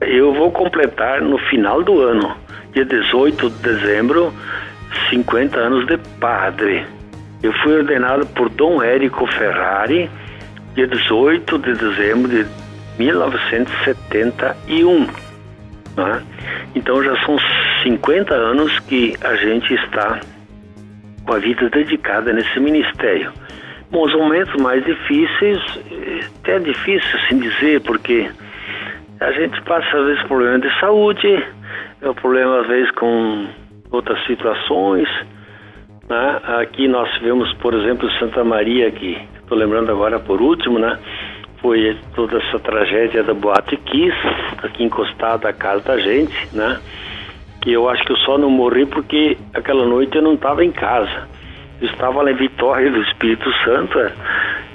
Eu 0.00 0.32
vou 0.32 0.50
completar 0.50 1.20
no 1.20 1.36
final 1.50 1.84
do 1.84 2.00
ano, 2.00 2.34
dia 2.72 2.86
18 2.86 3.50
de 3.50 3.56
dezembro, 3.56 4.32
50 5.10 5.58
anos 5.58 5.86
de 5.86 5.98
padre. 6.18 6.86
Eu 7.42 7.52
fui 7.62 7.76
ordenado 7.76 8.24
por 8.28 8.48
Dom 8.48 8.82
Érico 8.82 9.26
Ferrari, 9.26 10.10
dia 10.74 10.86
18 10.86 11.58
de 11.58 11.74
dezembro 11.74 12.30
de 12.30 12.46
1971. 12.98 15.27
Né? 15.98 16.22
Então 16.76 17.02
já 17.02 17.16
são 17.24 17.36
50 17.82 18.32
anos 18.32 18.78
que 18.80 19.16
a 19.20 19.34
gente 19.34 19.74
está 19.74 20.20
com 21.26 21.32
a 21.34 21.38
vida 21.38 21.68
dedicada 21.68 22.32
nesse 22.32 22.60
ministério. 22.60 23.32
Bom, 23.90 24.04
os 24.04 24.14
momentos 24.14 24.54
mais 24.62 24.84
difíceis, 24.84 25.58
até 26.40 26.56
é 26.56 26.58
difícil 26.60 27.18
assim 27.18 27.38
dizer, 27.40 27.80
porque 27.80 28.30
a 29.20 29.32
gente 29.32 29.60
passa 29.62 29.96
às 29.96 30.06
vezes 30.06 30.22
problema 30.24 30.60
de 30.60 30.80
saúde, 30.80 31.44
é 32.00 32.08
um 32.08 32.14
problema 32.14 32.60
às 32.60 32.68
vezes 32.68 32.90
com 32.92 33.48
outras 33.90 34.24
situações. 34.26 35.08
Né? 36.08 36.40
Aqui 36.60 36.86
nós 36.86 37.10
tivemos, 37.14 37.52
por 37.54 37.74
exemplo, 37.74 38.08
Santa 38.18 38.44
Maria, 38.44 38.90
que 38.92 39.18
estou 39.40 39.58
lembrando 39.58 39.90
agora 39.90 40.20
por 40.20 40.40
último, 40.40 40.78
né? 40.78 40.96
Foi 41.60 41.96
toda 42.14 42.38
essa 42.38 42.58
tragédia 42.58 43.22
da 43.22 43.34
Boate 43.34 43.76
Kiss, 43.76 44.16
aqui 44.62 44.84
encostada 44.84 45.48
à 45.48 45.52
casa 45.52 45.84
da 45.84 45.98
gente, 45.98 46.48
né? 46.52 46.78
Que 47.60 47.72
eu 47.72 47.88
acho 47.88 48.04
que 48.04 48.12
eu 48.12 48.16
só 48.18 48.38
não 48.38 48.50
morri 48.50 48.86
porque 48.86 49.36
aquela 49.52 49.84
noite 49.84 50.16
eu 50.16 50.22
não 50.22 50.34
estava 50.34 50.64
em 50.64 50.70
casa. 50.70 51.28
Eu 51.80 51.88
estava 51.88 52.22
lá 52.22 52.30
em 52.30 52.36
Vitória 52.36 52.90
do 52.90 53.02
Espírito 53.02 53.50
Santo, 53.64 53.98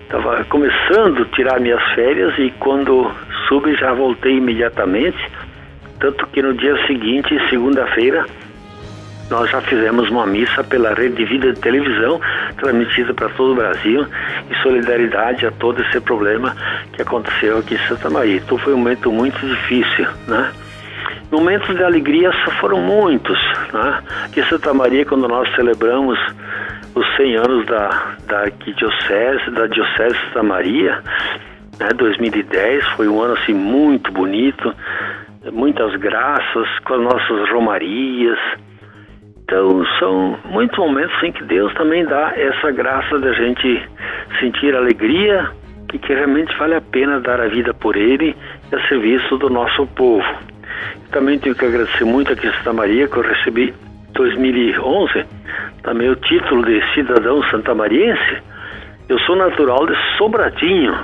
estava 0.04 0.42
é, 0.42 0.44
começando 0.44 1.24
a 1.24 1.36
tirar 1.36 1.60
minhas 1.60 1.84
férias 1.94 2.38
e 2.38 2.52
quando 2.60 3.12
soube 3.48 3.76
já 3.76 3.94
voltei 3.94 4.38
imediatamente. 4.38 5.18
Tanto 6.00 6.28
que 6.28 6.42
no 6.42 6.54
dia 6.54 6.76
seguinte, 6.86 7.38
segunda-feira, 7.50 8.26
nós 9.30 9.50
já 9.50 9.62
fizemos 9.62 10.10
uma 10.10 10.26
missa 10.26 10.64
pela 10.64 10.94
Rede 10.94 11.16
de 11.16 11.26
Vida 11.26 11.54
de 11.54 11.60
Televisão, 11.60 12.20
transmitida 12.58 13.14
para 13.14 13.30
todo 13.30 13.54
o 13.54 13.56
Brasil, 13.56 14.06
em 14.50 14.56
solidariedade 14.62 15.46
a 15.46 15.52
todo 15.52 15.82
esse 15.82 16.00
problema 16.02 16.56
que 16.94 17.02
aconteceu 17.02 17.60
aqui 17.60 17.76
em 17.76 17.88
Santa 17.88 18.10
Maria. 18.10 18.38
Então 18.38 18.58
foi 18.58 18.74
um 18.74 18.78
momento 18.78 19.12
muito 19.12 19.40
difícil, 19.40 20.08
né? 20.28 20.52
Momentos 21.32 21.76
de 21.76 21.84
alegria 21.84 22.32
foram 22.60 22.80
muitos, 22.80 23.40
né? 23.74 24.04
Aqui 24.26 24.42
em 24.42 24.46
Santa 24.46 24.74
Maria, 24.74 25.06
quando 25.06 25.28
nós 25.28 25.50
celebramos 25.56 26.20
os 26.94 27.16
100 27.16 27.36
anos 27.38 27.66
da, 27.66 28.16
da 28.28 28.46
diocese, 28.46 29.50
da 29.52 29.66
Diocese 29.66 30.14
de 30.14 30.26
Santa 30.28 30.44
Maria, 30.44 31.02
né? 31.80 31.90
2010, 31.96 32.86
foi 32.90 33.08
um 33.08 33.22
ano 33.22 33.34
assim 33.34 33.54
muito 33.54 34.12
bonito, 34.12 34.74
muitas 35.52 35.96
graças 35.96 36.68
com 36.86 36.94
as 36.94 37.02
nossas 37.02 37.50
romarias, 37.50 38.38
então 39.44 39.86
são 40.00 40.40
muitos 40.46 40.78
momentos 40.78 41.16
em 41.24 41.32
que 41.32 41.44
Deus 41.44 41.74
também 41.76 42.06
dá 42.06 42.34
essa 42.36 42.72
graça 42.72 43.20
da 43.20 43.34
gente 43.34 43.82
sentir 44.40 44.76
alegria 44.76 45.52
e 45.94 46.00
que 46.00 46.14
realmente 46.14 46.56
vale 46.58 46.76
a 46.76 46.82
pena 46.82 47.20
dar 47.20 47.40
a 47.40 47.48
vida 47.48 47.74
por 47.74 47.96
Ele 47.96 48.36
e 48.72 48.76
a 48.76 48.88
serviço 48.88 49.38
do 49.38 49.50
nosso 49.50 49.86
povo. 49.88 50.26
Também 51.12 51.38
tenho 51.38 51.56
que 51.56 51.66
agradecer 51.66 52.04
muito 52.04 52.34
em 52.34 52.52
Santa 52.54 52.74
Maria 52.74 53.08
que 53.08 53.18
eu 53.18 53.22
recebi 53.22 53.74
2011 54.14 55.26
também 55.84 56.10
o 56.10 56.16
título 56.16 56.64
de 56.66 56.82
cidadão 56.94 57.44
santamariense, 57.52 58.42
eu 59.10 59.20
sou 59.20 59.36
natural 59.36 59.86
de 59.86 59.94
Sobradinho, 60.18 60.98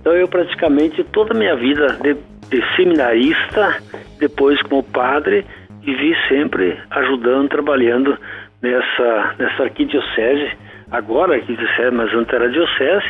Então 0.00 0.12
eu 0.12 0.28
praticamente 0.28 1.02
toda 1.04 1.32
a 1.32 1.36
minha 1.36 1.56
vida 1.56 1.96
de, 2.02 2.14
de 2.50 2.62
seminarista, 2.76 3.78
depois 4.18 4.60
como 4.62 4.82
padre, 4.82 5.46
vivi 5.80 6.14
sempre 6.28 6.78
ajudando, 6.90 7.48
trabalhando 7.48 8.18
nessa, 8.62 9.34
nessa 9.38 9.62
arquidiocese, 9.64 10.56
agora 10.90 11.34
arquidiocese, 11.34 11.90
mas 11.92 12.12
antes 12.14 12.32
era 12.32 12.48
diocese, 12.50 13.06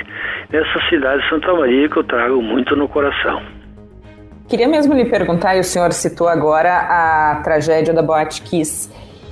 nessa 0.50 0.88
cidade 0.88 1.22
de 1.22 1.28
Santa 1.28 1.52
Maria 1.52 1.88
que 1.88 1.96
eu 1.96 2.04
trago 2.04 2.42
muito 2.42 2.74
no 2.76 2.88
coração. 2.88 3.42
Queria 4.48 4.68
mesmo 4.68 4.94
lhe 4.94 5.04
perguntar, 5.06 5.56
e 5.56 5.60
o 5.60 5.64
senhor 5.64 5.92
citou 5.92 6.28
agora 6.28 6.72
a 6.72 7.40
tragédia 7.42 7.92
da 7.92 8.00
Boate 8.00 8.42
Kiss. 8.42 8.88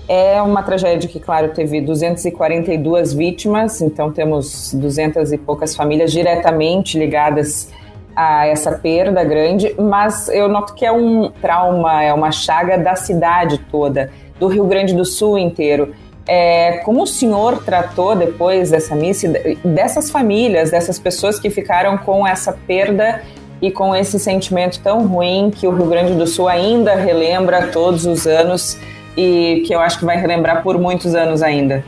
É 0.08 0.42
uma 0.42 0.62
tragédia 0.62 1.08
que, 1.08 1.20
claro, 1.20 1.50
teve 1.54 1.80
242 1.80 3.14
vítimas, 3.14 3.80
então 3.80 4.12
temos 4.12 4.74
200 4.74 5.32
e 5.32 5.38
poucas 5.38 5.76
famílias 5.76 6.12
diretamente 6.12 6.98
ligadas 6.98 7.72
a 8.16 8.46
essa 8.46 8.72
perda 8.72 9.24
grande, 9.24 9.74
mas 9.78 10.28
eu 10.28 10.48
noto 10.48 10.74
que 10.74 10.84
é 10.84 10.92
um 10.92 11.30
trauma, 11.30 12.02
é 12.02 12.12
uma 12.12 12.30
chaga 12.30 12.76
da 12.76 12.94
cidade 12.96 13.58
toda, 13.70 14.10
do 14.38 14.46
Rio 14.46 14.66
Grande 14.66 14.94
do 14.94 15.04
Sul 15.04 15.38
inteiro. 15.38 15.94
É, 16.26 16.78
como 16.84 17.02
o 17.02 17.06
senhor 17.06 17.62
tratou 17.64 18.16
depois 18.16 18.70
dessa 18.70 18.94
missa, 18.94 19.28
dessas 19.64 20.10
famílias, 20.10 20.70
dessas 20.70 20.98
pessoas 20.98 21.38
que 21.38 21.50
ficaram 21.50 21.98
com 21.98 22.26
essa 22.26 22.52
perda 22.66 23.22
e 23.60 23.70
com 23.70 23.94
esse 23.94 24.18
sentimento 24.18 24.82
tão 24.82 25.06
ruim 25.06 25.50
que 25.50 25.66
o 25.66 25.70
Rio 25.70 25.86
Grande 25.86 26.14
do 26.14 26.26
Sul 26.26 26.48
ainda 26.48 26.94
relembra 26.94 27.68
todos 27.68 28.06
os 28.06 28.26
anos 28.26 28.78
e 29.16 29.62
que 29.66 29.74
eu 29.74 29.80
acho 29.80 29.98
que 29.98 30.04
vai 30.04 30.16
relembrar 30.16 30.62
por 30.62 30.78
muitos 30.78 31.14
anos 31.14 31.42
ainda? 31.42 31.84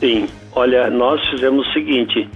Sim, 0.00 0.26
olha, 0.52 0.88
nós 0.90 1.20
fizemos 1.28 1.66
o 1.68 1.72
seguinte: 1.72 2.28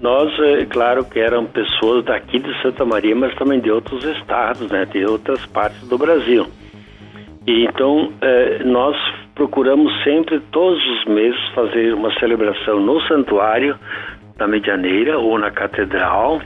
nós, 0.00 0.32
é 0.40 0.66
claro 0.66 1.04
que 1.04 1.18
eram 1.18 1.46
pessoas 1.46 2.04
daqui 2.04 2.38
de 2.38 2.62
Santa 2.62 2.84
Maria, 2.84 3.14
mas 3.14 3.34
também 3.36 3.60
de 3.60 3.70
outros 3.70 4.04
estados, 4.04 4.70
né, 4.70 4.84
de 4.86 5.04
outras 5.04 5.44
partes 5.46 5.80
do 5.88 5.96
Brasil. 5.96 6.46
E 7.46 7.64
então 7.64 8.12
é, 8.20 8.62
nós 8.64 8.96
procuramos 9.34 9.92
sempre, 10.02 10.40
todos 10.50 10.78
os 10.78 11.04
meses, 11.06 11.40
fazer 11.54 11.94
uma 11.94 12.12
celebração 12.18 12.80
no 12.80 13.00
santuário, 13.02 13.78
na 14.38 14.46
Medianeira 14.46 15.18
ou 15.18 15.38
na 15.38 15.50
Catedral, 15.50 16.40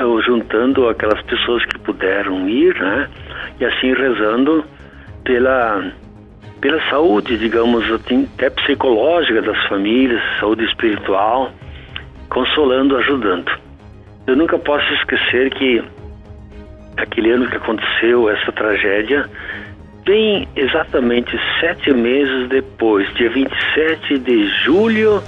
ou 0.00 0.22
juntando 0.22 0.88
aquelas 0.88 1.20
pessoas 1.22 1.64
que 1.66 1.78
puderam 1.78 2.48
ir, 2.48 2.74
né? 2.74 3.08
E 3.60 3.64
assim 3.64 3.92
rezando 3.92 4.64
pela 5.24 5.92
pela 6.60 6.80
saúde, 6.88 7.36
digamos 7.38 7.90
assim, 7.90 8.28
até 8.34 8.48
psicológica 8.48 9.42
das 9.42 9.60
famílias, 9.66 10.22
saúde 10.38 10.64
espiritual, 10.64 11.50
consolando, 12.28 12.96
ajudando. 12.98 13.50
Eu 14.28 14.36
nunca 14.36 14.56
posso 14.56 14.86
esquecer 14.94 15.50
que 15.50 15.82
aquele 16.96 17.32
ano 17.32 17.48
que 17.48 17.56
aconteceu 17.56 18.30
essa 18.30 18.52
tragédia, 18.52 19.28
Bem 20.04 20.48
exatamente 20.56 21.30
sete 21.60 21.94
meses 21.94 22.48
depois, 22.48 23.08
dia 23.14 23.30
27 23.30 24.18
de 24.18 24.48
julho 24.64 25.22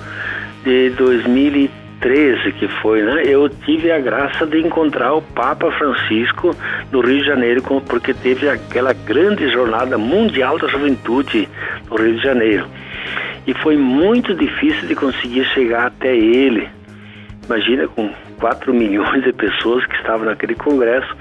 de 0.65 0.91
2013, 0.91 2.51
que 2.53 2.67
foi, 2.83 3.03
né? 3.03 3.23
Eu 3.25 3.49
tive 3.49 3.93
a 3.93 4.01
graça 4.01 4.45
de 4.45 4.59
encontrar 4.59 5.15
o 5.15 5.23
Papa 5.23 5.71
Francisco 5.71 6.57
no 6.91 7.03
Rio 7.03 7.21
de 7.21 7.25
Janeiro, 7.25 7.63
porque 7.63 8.13
teve 8.13 8.49
aquela 8.49 8.93
grande 8.93 9.49
jornada 9.49 9.97
mundial 9.97 10.59
da 10.59 10.67
juventude 10.67 11.49
no 11.89 11.97
Rio 11.97 12.17
de 12.17 12.23
Janeiro. 12.23 12.67
E 13.47 13.55
foi 13.55 13.77
muito 13.77 14.35
difícil 14.35 14.89
de 14.89 14.97
conseguir 14.97 15.45
chegar 15.55 15.87
até 15.87 16.17
ele. 16.17 16.69
Imagina, 17.47 17.87
com 17.87 18.11
4 18.41 18.75
milhões 18.75 19.23
de 19.23 19.33
pessoas 19.33 19.87
que 19.87 19.95
estavam 19.95 20.27
naquele 20.27 20.57
congresso, 20.57 21.15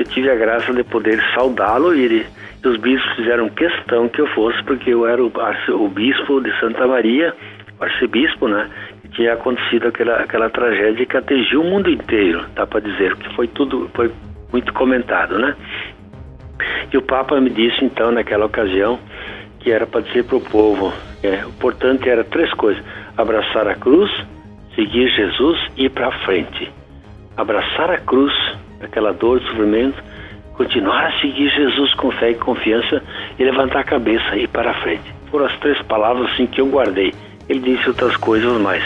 eu 0.00 0.06
tive 0.06 0.30
a 0.30 0.34
graça 0.34 0.72
de 0.72 0.82
poder 0.82 1.22
saudá-lo 1.34 1.94
e 1.94 2.26
os 2.64 2.76
bispos 2.78 3.16
fizeram 3.16 3.50
questão 3.50 4.08
que 4.08 4.22
eu 4.22 4.26
fosse, 4.28 4.62
porque 4.64 4.94
eu 4.94 5.06
era 5.06 5.22
o, 5.22 5.30
o 5.74 5.88
bispo 5.88 6.40
de 6.40 6.58
Santa 6.58 6.86
Maria, 6.86 7.34
o 7.78 7.84
arcebispo, 7.84 8.48
né? 8.48 8.70
Tinha 9.12 9.34
acontecido 9.34 9.88
aquela, 9.88 10.16
aquela 10.16 10.48
tragédia 10.48 11.04
que 11.04 11.16
atingiu 11.18 11.60
o 11.60 11.64
mundo 11.64 11.90
inteiro, 11.90 12.46
dá 12.54 12.66
para 12.66 12.80
dizer, 12.80 13.14
que 13.16 13.34
foi 13.34 13.46
tudo, 13.48 13.90
foi 13.92 14.10
muito 14.50 14.72
comentado, 14.72 15.38
né? 15.38 15.54
E 16.90 16.96
o 16.96 17.02
Papa 17.02 17.38
me 17.38 17.50
disse 17.50 17.84
então, 17.84 18.10
naquela 18.10 18.46
ocasião, 18.46 18.98
que 19.58 19.70
era 19.70 19.86
para 19.86 20.00
dizer 20.00 20.24
para 20.24 20.36
o 20.36 20.40
povo, 20.40 20.94
é, 21.22 21.44
o 21.44 21.50
importante 21.50 22.08
era 22.08 22.24
três 22.24 22.50
coisas: 22.54 22.82
abraçar 23.18 23.68
a 23.68 23.74
cruz, 23.74 24.10
seguir 24.74 25.10
Jesus 25.10 25.58
e 25.76 25.84
ir 25.84 25.90
para 25.90 26.10
frente. 26.24 26.72
Abraçar 27.36 27.90
a 27.90 27.98
cruz, 27.98 28.32
aquela 28.80 29.12
dor, 29.12 29.40
sofrimento, 29.42 30.02
continuar 30.54 31.06
a 31.06 31.20
seguir 31.20 31.48
Jesus 31.50 31.94
com 31.94 32.10
fé 32.12 32.30
e 32.30 32.34
confiança 32.34 33.02
e 33.38 33.44
levantar 33.44 33.80
a 33.80 33.84
cabeça 33.84 34.36
e 34.36 34.44
ir 34.44 34.48
para 34.48 34.74
frente. 34.82 35.14
Foram 35.30 35.46
as 35.46 35.58
três 35.58 35.80
palavras 35.82 36.30
assim 36.32 36.46
que 36.46 36.60
eu 36.60 36.66
guardei. 36.66 37.14
Ele 37.48 37.60
disse 37.60 37.88
outras 37.88 38.16
coisas 38.16 38.60
mais. 38.60 38.82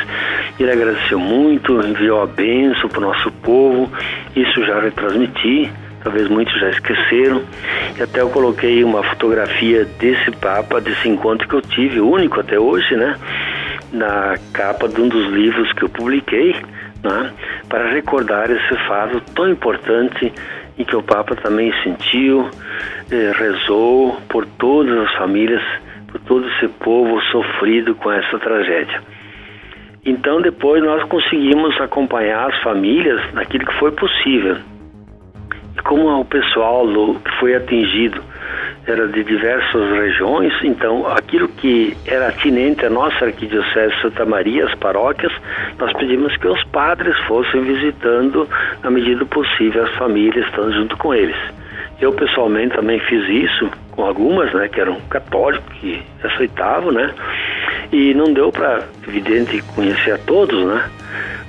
Ele 0.58 0.70
agradeceu 0.70 1.18
muito, 1.18 1.86
enviou 1.86 2.22
a 2.22 2.26
bênção 2.26 2.88
para 2.88 2.98
o 2.98 3.02
nosso 3.02 3.30
povo. 3.42 3.90
Isso 4.34 4.64
já 4.64 4.80
retransmiti, 4.80 5.70
talvez 6.02 6.28
muitos 6.28 6.58
já 6.58 6.70
esqueceram. 6.70 7.42
E 7.98 8.02
até 8.02 8.20
eu 8.20 8.30
coloquei 8.30 8.82
uma 8.82 9.02
fotografia 9.02 9.84
desse 9.98 10.30
Papa, 10.32 10.80
desse 10.80 11.08
encontro 11.08 11.46
que 11.46 11.54
eu 11.54 11.60
tive, 11.60 12.00
único 12.00 12.40
até 12.40 12.58
hoje, 12.58 12.94
né? 12.96 13.16
Na 13.92 14.34
capa 14.52 14.88
de 14.88 15.00
um 15.00 15.08
dos 15.08 15.26
livros 15.32 15.72
que 15.72 15.82
eu 15.82 15.88
publiquei, 15.88 16.56
né? 17.04 17.32
Para 17.68 17.90
recordar 17.90 18.50
esse 18.50 18.76
fato 18.88 19.20
tão 19.34 19.48
importante 19.48 20.32
e 20.76 20.84
que 20.84 20.96
o 20.96 21.02
Papa 21.02 21.36
também 21.36 21.72
sentiu, 21.82 22.48
eh, 23.10 23.32
rezou 23.36 24.16
por 24.28 24.46
todas 24.58 24.98
as 25.06 25.14
famílias, 25.14 25.62
por 26.10 26.20
todo 26.22 26.48
esse 26.48 26.68
povo 26.68 27.20
sofrido 27.30 27.94
com 27.94 28.10
essa 28.10 28.38
tragédia. 28.38 29.00
Então 30.04 30.40
depois 30.40 30.82
nós 30.82 31.02
conseguimos 31.04 31.80
acompanhar 31.80 32.50
as 32.50 32.62
famílias 32.62 33.20
naquilo 33.32 33.66
que 33.66 33.78
foi 33.78 33.92
possível. 33.92 34.56
E 35.76 35.82
como 35.82 36.20
o 36.20 36.24
pessoal 36.24 36.86
que 37.24 37.30
foi 37.38 37.54
atingido 37.54 38.22
era 38.86 39.08
de 39.08 39.24
diversas 39.24 39.90
regiões, 39.92 40.52
então 40.62 41.06
aquilo 41.06 41.48
que 41.48 41.96
era 42.06 42.28
atinente 42.28 42.84
à 42.84 42.90
nossa 42.90 43.24
arquidiocese 43.24 43.94
Santa 44.02 44.26
Maria, 44.26 44.66
as 44.66 44.74
paróquias, 44.74 45.32
nós 45.78 45.92
pedimos 45.94 46.36
que 46.36 46.46
os 46.46 46.62
padres 46.64 47.16
fossem 47.26 47.62
visitando 47.62 48.48
na 48.82 48.90
medida 48.90 49.24
possível 49.24 49.84
as 49.84 49.94
famílias, 49.94 50.46
estando 50.46 50.72
junto 50.74 50.96
com 50.98 51.14
eles. 51.14 51.36
Eu 52.00 52.12
pessoalmente 52.12 52.74
também 52.74 53.00
fiz 53.00 53.26
isso 53.28 53.70
com 53.92 54.04
algumas, 54.04 54.52
né, 54.52 54.68
que 54.68 54.80
eram 54.80 55.00
católicos 55.08 55.72
que 55.78 56.02
aceitavam, 56.22 56.92
né, 56.92 57.14
e 57.90 58.12
não 58.12 58.34
deu 58.34 58.52
para, 58.52 58.82
evidente, 59.08 59.62
conhecer 59.74 60.12
a 60.12 60.18
todos, 60.18 60.62
né, 60.66 60.90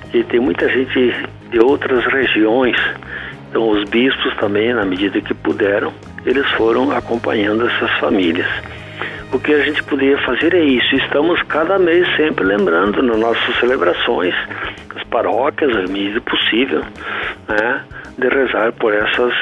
porque 0.01 0.23
tem 0.23 0.39
muita 0.39 0.69
gente 0.69 1.13
de 1.49 1.59
outras 1.59 2.05
regiões. 2.05 2.77
Então 3.49 3.69
os 3.69 3.89
bispos 3.89 4.33
também, 4.37 4.73
na 4.73 4.85
medida 4.85 5.19
que 5.19 5.33
puderam, 5.33 5.91
eles 6.25 6.49
foram 6.51 6.91
acompanhando 6.91 7.67
essas 7.67 7.91
famílias. 7.99 8.47
O 9.31 9.39
que 9.39 9.53
a 9.53 9.59
gente 9.63 9.83
poderia 9.83 10.17
fazer 10.19 10.53
é 10.53 10.63
isso. 10.63 10.95
Estamos 10.95 11.41
cada 11.43 11.77
mês 11.77 12.07
sempre 12.15 12.45
lembrando 12.45 13.01
nas 13.03 13.17
nossas 13.17 13.59
celebrações, 13.59 14.33
as 14.95 15.03
paróquias, 15.03 15.75
a 15.75 15.91
medida 15.91 16.21
possível, 16.21 16.81
né, 17.47 17.83
de 18.17 18.27
rezar 18.29 18.71
por 18.73 18.93
essas 18.93 19.33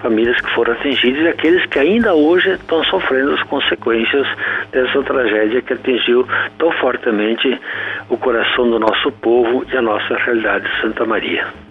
famílias 0.00 0.40
que 0.40 0.54
foram 0.54 0.72
atingidas 0.72 1.22
e 1.22 1.28
aqueles 1.28 1.66
que 1.66 1.78
ainda 1.78 2.14
hoje 2.14 2.50
estão 2.52 2.82
sofrendo 2.84 3.34
as 3.34 3.42
consequências 3.44 4.26
dessa 4.72 5.02
tragédia 5.02 5.60
que 5.62 5.74
atingiu 5.74 6.26
tão 6.58 6.72
fortemente 6.72 7.60
o 8.08 8.16
coração 8.16 8.70
do 8.70 8.78
nosso 8.78 9.12
povo 9.12 9.64
e 9.70 9.76
a 9.76 9.82
nossa 9.82 10.16
realidade 10.16 10.64
de 10.64 10.80
Santa 10.80 11.04
Maria. 11.04 11.69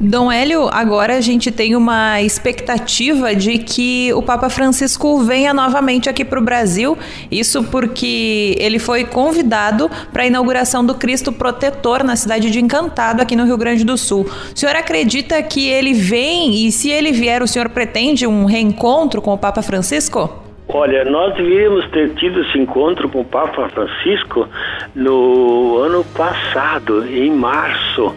Dom 0.00 0.32
Hélio, 0.32 0.68
agora 0.72 1.16
a 1.16 1.20
gente 1.20 1.52
tem 1.52 1.76
uma 1.76 2.20
expectativa 2.20 3.34
de 3.34 3.58
que 3.58 4.12
o 4.14 4.22
Papa 4.22 4.48
Francisco 4.50 5.18
venha 5.18 5.54
novamente 5.54 6.08
aqui 6.08 6.24
para 6.24 6.40
o 6.40 6.42
Brasil. 6.42 6.98
Isso 7.30 7.62
porque 7.64 8.56
ele 8.58 8.80
foi 8.80 9.04
convidado 9.04 9.88
para 10.12 10.24
a 10.24 10.26
inauguração 10.26 10.84
do 10.84 10.94
Cristo 10.94 11.32
Protetor 11.32 12.02
na 12.02 12.16
cidade 12.16 12.50
de 12.50 12.60
Encantado, 12.60 13.22
aqui 13.22 13.36
no 13.36 13.44
Rio 13.44 13.56
Grande 13.56 13.84
do 13.84 13.96
Sul. 13.96 14.22
O 14.22 14.58
senhor 14.58 14.74
acredita 14.74 15.40
que 15.42 15.68
ele 15.68 15.94
vem 15.94 16.66
e, 16.66 16.72
se 16.72 16.90
ele 16.90 17.12
vier, 17.12 17.42
o 17.42 17.46
senhor 17.46 17.68
pretende 17.68 18.26
um 18.26 18.44
reencontro 18.44 19.22
com 19.22 19.32
o 19.32 19.38
Papa 19.38 19.62
Francisco? 19.62 20.42
Olha, 20.68 21.04
nós 21.04 21.34
deveríamos 21.34 21.88
ter 21.90 22.14
tido 22.14 22.40
esse 22.40 22.58
encontro 22.58 23.08
com 23.08 23.20
o 23.20 23.24
Papa 23.24 23.68
Francisco 23.68 24.48
no 24.94 25.76
ano 25.78 26.04
passado, 26.16 27.06
em 27.06 27.30
março. 27.30 28.14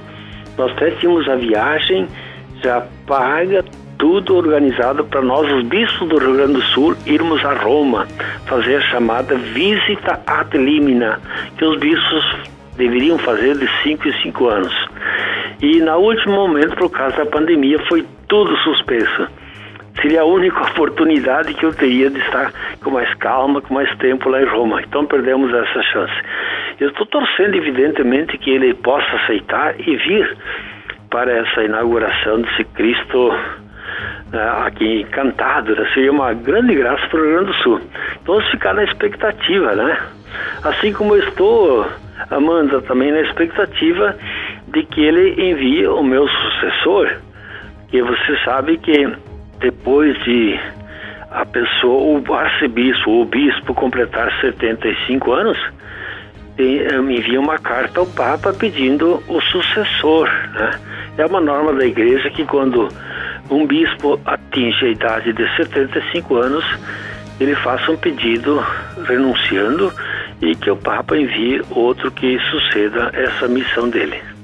Nós 0.57 0.71
até 0.71 0.91
tínhamos 0.91 1.27
a 1.27 1.35
viagem 1.35 2.07
já 2.63 2.85
paga, 3.05 3.63
tudo 3.97 4.35
organizado 4.35 5.05
para 5.05 5.21
nós, 5.21 5.51
os 5.51 5.63
bispos 5.65 6.07
do 6.09 6.17
Rio 6.17 6.35
Grande 6.35 6.53
do 6.53 6.61
Sul, 6.61 6.95
irmos 7.05 7.43
a 7.45 7.53
Roma, 7.53 8.07
fazer 8.45 8.77
a 8.77 8.81
chamada 8.81 9.35
visita 9.35 10.21
ad 10.27 10.57
limina, 10.57 11.19
que 11.57 11.65
os 11.65 11.79
bispos 11.79 12.23
deveriam 12.77 13.17
fazer 13.19 13.57
de 13.57 13.67
5 13.83 14.07
em 14.07 14.21
5 14.23 14.47
anos. 14.47 14.73
E 15.61 15.79
no 15.79 15.97
último 15.97 16.35
momento, 16.35 16.75
por 16.75 16.89
causa 16.89 17.17
da 17.17 17.25
pandemia, 17.25 17.79
foi 17.87 18.05
tudo 18.27 18.55
suspenso. 18.57 19.27
Seria 20.01 20.21
a 20.21 20.25
única 20.25 20.61
oportunidade 20.71 21.53
que 21.53 21.65
eu 21.65 21.73
teria 21.73 22.09
de 22.09 22.19
estar 22.19 22.51
com 22.83 22.91
mais 22.91 23.13
calma, 23.15 23.61
com 23.61 23.73
mais 23.73 23.93
tempo 23.97 24.29
lá 24.29 24.41
em 24.41 24.45
Roma. 24.45 24.81
Então 24.81 25.05
perdemos 25.05 25.53
essa 25.53 25.81
chance. 25.83 26.13
Eu 26.79 26.89
estou 26.89 27.05
torcendo, 27.05 27.55
evidentemente, 27.55 28.37
que 28.37 28.49
ele 28.49 28.73
possa 28.73 29.15
aceitar 29.15 29.79
e 29.79 29.95
vir 29.95 30.37
para 31.09 31.31
essa 31.31 31.63
inauguração 31.63 32.41
desse 32.41 32.63
Cristo 32.65 33.29
uh, 33.29 34.65
aqui 34.65 35.01
encantado. 35.01 35.75
Né? 35.75 35.89
Seria 35.93 36.11
uma 36.11 36.33
grande 36.33 36.75
graça 36.75 37.07
para 37.07 37.19
o 37.19 37.23
Rio 37.23 37.33
Grande 37.33 37.47
do 37.47 37.63
Sul. 37.63 37.81
Então 38.21 38.35
vamos 38.35 38.49
ficar 38.51 38.73
na 38.73 38.83
expectativa, 38.83 39.73
né? 39.75 39.97
Assim 40.63 40.91
como 40.91 41.15
eu 41.15 41.23
estou, 41.29 41.87
Amanda, 42.29 42.81
também 42.81 43.11
na 43.11 43.21
expectativa 43.21 44.17
de 44.67 44.83
que 44.83 45.01
ele 45.01 45.51
envie 45.51 45.87
o 45.87 46.03
meu 46.03 46.27
sucessor, 46.27 47.09
que 47.87 48.01
você 48.01 48.37
sabe 48.43 48.77
que 48.77 49.07
depois 49.65 50.15
de 50.23 50.59
a 51.31 51.43
pessoa, 51.43 52.21
o 52.21 52.33
arcebispo, 52.35 53.09
o 53.09 53.25
bispo 53.25 53.73
completar 53.73 54.31
75 54.39 55.31
anos, 55.33 55.57
eh, 56.55 57.01
me 57.01 57.17
envia 57.17 57.39
uma 57.39 57.57
carta 57.57 57.99
ao 57.99 58.05
Papa 58.05 58.53
pedindo 58.53 59.23
o 59.27 59.41
sucessor. 59.41 60.29
Né? 60.53 60.79
É 61.17 61.25
uma 61.25 61.41
norma 61.41 61.73
da 61.73 61.83
igreja 61.83 62.29
que 62.29 62.45
quando 62.45 62.89
um 63.49 63.65
bispo 63.65 64.19
atinge 64.23 64.85
a 64.85 64.89
idade 64.89 65.33
de 65.33 65.55
75 65.55 66.35
anos, 66.35 66.63
ele 67.39 67.55
faça 67.55 67.91
um 67.91 67.97
pedido 67.97 68.63
renunciando 69.07 69.91
e 70.43 70.53
que 70.55 70.69
o 70.69 70.77
Papa 70.77 71.17
envie 71.17 71.59
outro 71.71 72.11
que 72.11 72.37
suceda 72.51 73.09
essa 73.13 73.47
missão 73.47 73.89
dele. 73.89 74.34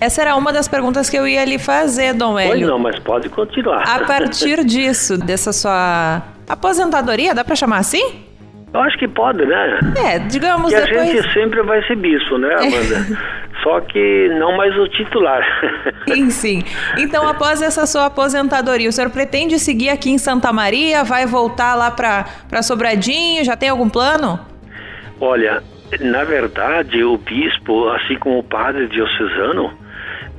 Essa 0.00 0.22
era 0.22 0.34
uma 0.34 0.52
das 0.52 0.66
perguntas 0.66 1.10
que 1.10 1.16
eu 1.16 1.28
ia 1.28 1.44
lhe 1.44 1.58
fazer, 1.58 2.14
Dom 2.14 2.38
Hélio. 2.38 2.52
Pois 2.52 2.66
não, 2.66 2.78
mas 2.78 2.98
pode 3.00 3.28
continuar. 3.28 3.82
A 3.86 4.06
partir 4.06 4.64
disso, 4.64 5.18
dessa 5.18 5.52
sua 5.52 6.22
aposentadoria, 6.48 7.34
dá 7.34 7.44
para 7.44 7.54
chamar 7.54 7.78
assim? 7.78 8.24
Eu 8.72 8.80
acho 8.80 8.96
que 8.98 9.08
pode, 9.08 9.44
né? 9.44 9.80
É, 9.96 10.18
digamos 10.20 10.72
que 10.72 10.80
depois... 10.80 11.00
a 11.00 11.04
gente 11.04 11.32
sempre 11.34 11.60
vai 11.62 11.84
ser 11.86 11.96
bispo, 11.96 12.38
né, 12.38 12.54
Amanda? 12.54 13.18
Só 13.62 13.80
que 13.80 14.28
não 14.38 14.56
mais 14.56 14.74
o 14.78 14.88
titular. 14.88 15.42
Sim, 16.08 16.30
sim. 16.30 16.62
Então, 16.96 17.28
após 17.28 17.60
essa 17.60 17.84
sua 17.84 18.06
aposentadoria, 18.06 18.88
o 18.88 18.92
senhor 18.92 19.10
pretende 19.10 19.58
seguir 19.58 19.90
aqui 19.90 20.10
em 20.10 20.18
Santa 20.18 20.50
Maria? 20.50 21.04
Vai 21.04 21.26
voltar 21.26 21.74
lá 21.74 21.90
para 21.90 22.62
Sobradinho? 22.62 23.44
Já 23.44 23.56
tem 23.56 23.68
algum 23.68 23.88
plano? 23.88 24.40
Olha, 25.20 25.62
na 26.00 26.24
verdade, 26.24 27.04
o 27.04 27.18
bispo, 27.18 27.88
assim 27.90 28.16
como 28.16 28.38
o 28.38 28.42
padre 28.42 28.88
diocesano, 28.88 29.72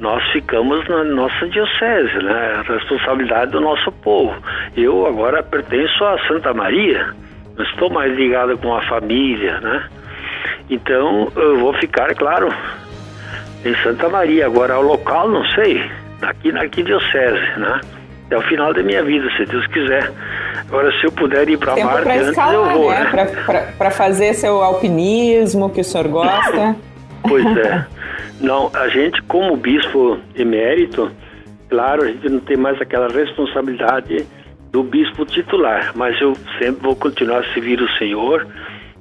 nós 0.02 0.22
ficamos 0.32 0.86
na 0.90 1.06
nossa 1.06 1.48
diocese, 1.48 2.18
né? 2.24 2.56
A 2.60 2.74
responsabilidade 2.74 3.52
do 3.52 3.62
nosso 3.62 3.90
povo. 3.92 4.36
Eu 4.76 5.06
agora 5.08 5.42
pertenço 5.42 6.04
a 6.04 6.18
Santa 6.28 6.54
Maria 6.54 7.16
não 7.62 7.66
estou 7.66 7.90
mais 7.90 8.16
ligado 8.16 8.58
com 8.58 8.74
a 8.76 8.82
família, 8.88 9.60
né? 9.60 9.84
Então 10.70 11.32
eu 11.36 11.60
vou 11.60 11.74
ficar, 11.76 12.14
claro, 12.16 12.50
em 13.64 13.76
Santa 13.84 14.10
Maria. 14.10 14.46
Agora 14.46 14.80
o 14.80 14.82
local 14.82 15.30
não 15.30 15.46
sei, 15.52 15.84
aqui 16.22 16.52
na 16.52 16.66
diocese, 16.66 17.60
né? 17.60 17.82
Até 18.26 18.38
o 18.38 18.42
final 18.44 18.74
da 18.74 18.82
minha 18.82 19.04
vida, 19.04 19.30
se 19.36 19.46
Deus 19.46 19.68
quiser. 19.68 20.12
Agora 20.68 20.92
se 21.00 21.06
eu 21.06 21.12
puder 21.12 21.50
ir 21.50 21.58
para 21.58 21.76
Marte 21.76 22.10
antes 22.10 22.28
escalar, 22.30 22.54
eu 22.54 22.66
vou, 22.66 22.92
né? 22.92 23.12
né? 23.14 23.74
Para 23.78 23.92
fazer 23.92 24.34
seu 24.34 24.62
alpinismo 24.62 25.70
que 25.70 25.82
o 25.82 25.84
senhor 25.84 26.08
gosta. 26.08 26.76
Pois 27.28 27.46
é. 27.58 27.86
Não, 28.40 28.72
a 28.74 28.88
gente 28.90 29.22
como 29.24 29.56
bispo 29.56 30.20
emérito, 30.36 31.12
claro, 31.70 32.04
a 32.04 32.08
gente 32.08 32.30
não 32.30 32.40
tem 32.40 32.58
mais 32.58 32.80
aquela 32.82 33.08
responsabilidade 33.08 34.26
do 34.72 34.84
bispo 34.84 35.26
titular, 35.26 35.92
mas 35.96 36.20
eu 36.22 36.34
sempre 36.58 36.82
vou 36.82 36.96
continuar 36.96 37.40
a 37.40 37.54
servir 37.54 37.82
o 37.82 37.90
Senhor, 37.98 38.48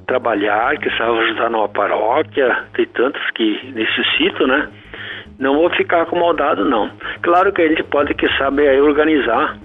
trabalhar, 0.07 0.77
que 0.79 0.91
sabe 0.97 1.19
ajudar 1.19 1.51
numa 1.51 1.69
paróquia, 1.69 2.65
tem 2.75 2.87
tantos 2.87 3.23
que 3.35 3.73
necessitam, 3.73 4.47
né? 4.47 4.69
Não 5.39 5.55
vou 5.55 5.71
ficar 5.71 6.03
acomodado, 6.03 6.65
não. 6.65 6.91
Claro 7.23 7.53
que 7.53 7.63
a 7.63 7.69
gente 7.69 7.85
pode, 7.85 8.13
que 8.15 8.29
sabe, 8.37 8.69
aí 8.69 8.81
organizar, 8.81 9.57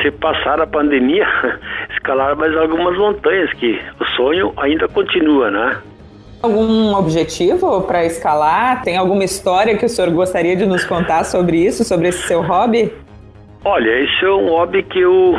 se 0.00 0.10
passar 0.10 0.60
a 0.60 0.66
pandemia, 0.66 1.26
escalar 1.92 2.34
mais 2.36 2.56
algumas 2.56 2.96
montanhas, 2.96 3.52
que 3.52 3.78
o 4.00 4.04
sonho 4.16 4.52
ainda 4.56 4.88
continua, 4.88 5.50
né? 5.50 5.76
Algum 6.42 6.92
objetivo 6.96 7.82
para 7.82 8.04
escalar? 8.04 8.82
Tem 8.82 8.96
alguma 8.96 9.22
história 9.22 9.78
que 9.78 9.86
o 9.86 9.88
senhor 9.88 10.10
gostaria 10.10 10.56
de 10.56 10.66
nos 10.66 10.84
contar 10.84 11.22
sobre 11.22 11.56
isso, 11.56 11.84
sobre 11.84 12.08
esse 12.08 12.26
seu 12.26 12.42
hobby? 12.42 12.92
Olha, 13.64 13.90
esse 14.00 14.24
é 14.24 14.30
um 14.30 14.48
hobby 14.48 14.82
que 14.82 14.98
eu 14.98 15.38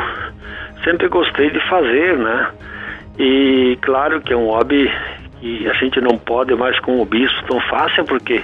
sempre 0.82 1.08
gostei 1.08 1.50
de 1.50 1.60
fazer, 1.68 2.16
né? 2.16 2.50
E 3.18 3.78
claro 3.82 4.18
que 4.22 4.32
é 4.32 4.36
um 4.36 4.46
hobby 4.46 4.90
que 5.40 5.68
a 5.68 5.74
gente 5.74 6.00
não 6.00 6.16
pode 6.16 6.54
mais 6.54 6.80
com 6.80 7.02
o 7.02 7.04
bispo 7.04 7.46
tão 7.46 7.60
fácil, 7.68 8.02
porque 8.06 8.42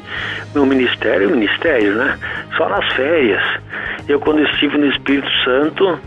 meu 0.54 0.66
ministério 0.66 1.30
é 1.30 1.32
ministério, 1.32 1.94
né? 1.94 2.18
Só 2.58 2.68
nas 2.68 2.86
férias. 2.92 3.42
Eu 4.06 4.20
quando 4.20 4.42
estive 4.42 4.76
no 4.76 4.86
Espírito 4.86 5.30
Santo, 5.44 5.98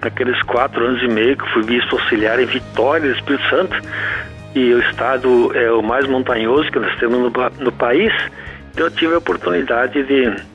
aqueles 0.00 0.40
quatro 0.42 0.84
anos 0.84 1.02
e 1.02 1.08
meio 1.08 1.36
que 1.36 1.48
fui 1.50 1.64
bispo 1.64 1.96
auxiliar 1.96 2.38
em 2.38 2.46
Vitória 2.46 3.10
Espírito 3.10 3.48
Santo, 3.48 3.76
e 4.54 4.74
o 4.74 4.80
estado 4.80 5.56
é 5.56 5.70
o 5.70 5.82
mais 5.82 6.06
montanhoso 6.08 6.70
que 6.70 6.78
nós 6.78 6.94
temos 6.98 7.18
no, 7.18 7.30
no 7.60 7.72
país, 7.72 8.12
então 8.72 8.86
eu 8.86 8.90
tive 8.90 9.14
a 9.14 9.18
oportunidade 9.18 10.02
de 10.02 10.50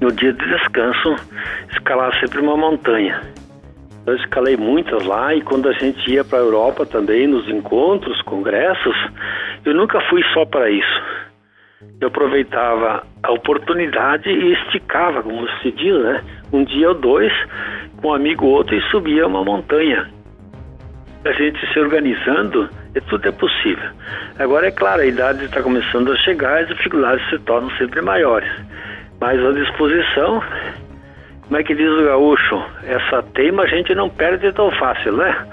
no 0.00 0.10
dia 0.10 0.32
de 0.32 0.44
descanso, 0.48 1.14
escalar 1.70 2.18
sempre 2.18 2.40
uma 2.40 2.56
montanha. 2.56 3.22
Eu 4.04 4.16
escalei 4.16 4.56
muitas 4.56 5.04
lá 5.04 5.32
e 5.32 5.40
quando 5.42 5.68
a 5.68 5.72
gente 5.72 6.10
ia 6.10 6.24
para 6.24 6.38
a 6.38 6.42
Europa 6.42 6.84
também, 6.84 7.28
nos 7.28 7.48
encontros, 7.48 8.20
congressos, 8.22 8.96
eu 9.64 9.72
nunca 9.74 10.00
fui 10.10 10.20
só 10.34 10.44
para 10.44 10.68
isso. 10.68 11.02
Eu 12.00 12.08
aproveitava 12.08 13.06
a 13.22 13.30
oportunidade 13.30 14.28
e 14.28 14.52
esticava, 14.54 15.22
como 15.22 15.48
se 15.60 15.70
diz, 15.70 15.94
né? 16.02 16.20
Um 16.52 16.64
dia 16.64 16.88
ou 16.88 16.94
dois, 16.96 17.32
com 18.00 18.08
um 18.08 18.14
amigo 18.14 18.44
ou 18.44 18.54
outro 18.54 18.74
e 18.74 18.82
subia 18.90 19.24
uma 19.24 19.44
montanha. 19.44 20.10
A 21.24 21.32
gente 21.32 21.64
se 21.72 21.78
organizando, 21.78 22.68
e 22.94 23.00
tudo 23.02 23.28
é 23.28 23.32
possível. 23.32 23.90
Agora, 24.38 24.68
é 24.68 24.70
claro, 24.70 25.02
a 25.02 25.06
idade 25.06 25.44
está 25.44 25.62
começando 25.62 26.12
a 26.12 26.16
chegar 26.16 26.60
e 26.60 26.64
as 26.64 26.68
dificuldades 26.68 27.28
se 27.30 27.38
tornam 27.40 27.70
sempre 27.76 28.00
maiores. 28.00 28.50
Mas 29.20 29.38
a 29.44 29.52
disposição, 29.52 30.42
como 31.42 31.56
é 31.56 31.62
que 31.62 31.74
diz 31.74 31.88
o 31.88 32.04
gaúcho? 32.04 32.62
Essa 32.84 33.22
teima 33.34 33.62
a 33.62 33.66
gente 33.66 33.94
não 33.94 34.08
perde 34.08 34.52
tão 34.52 34.70
fácil, 34.72 35.12
né? 35.12 35.46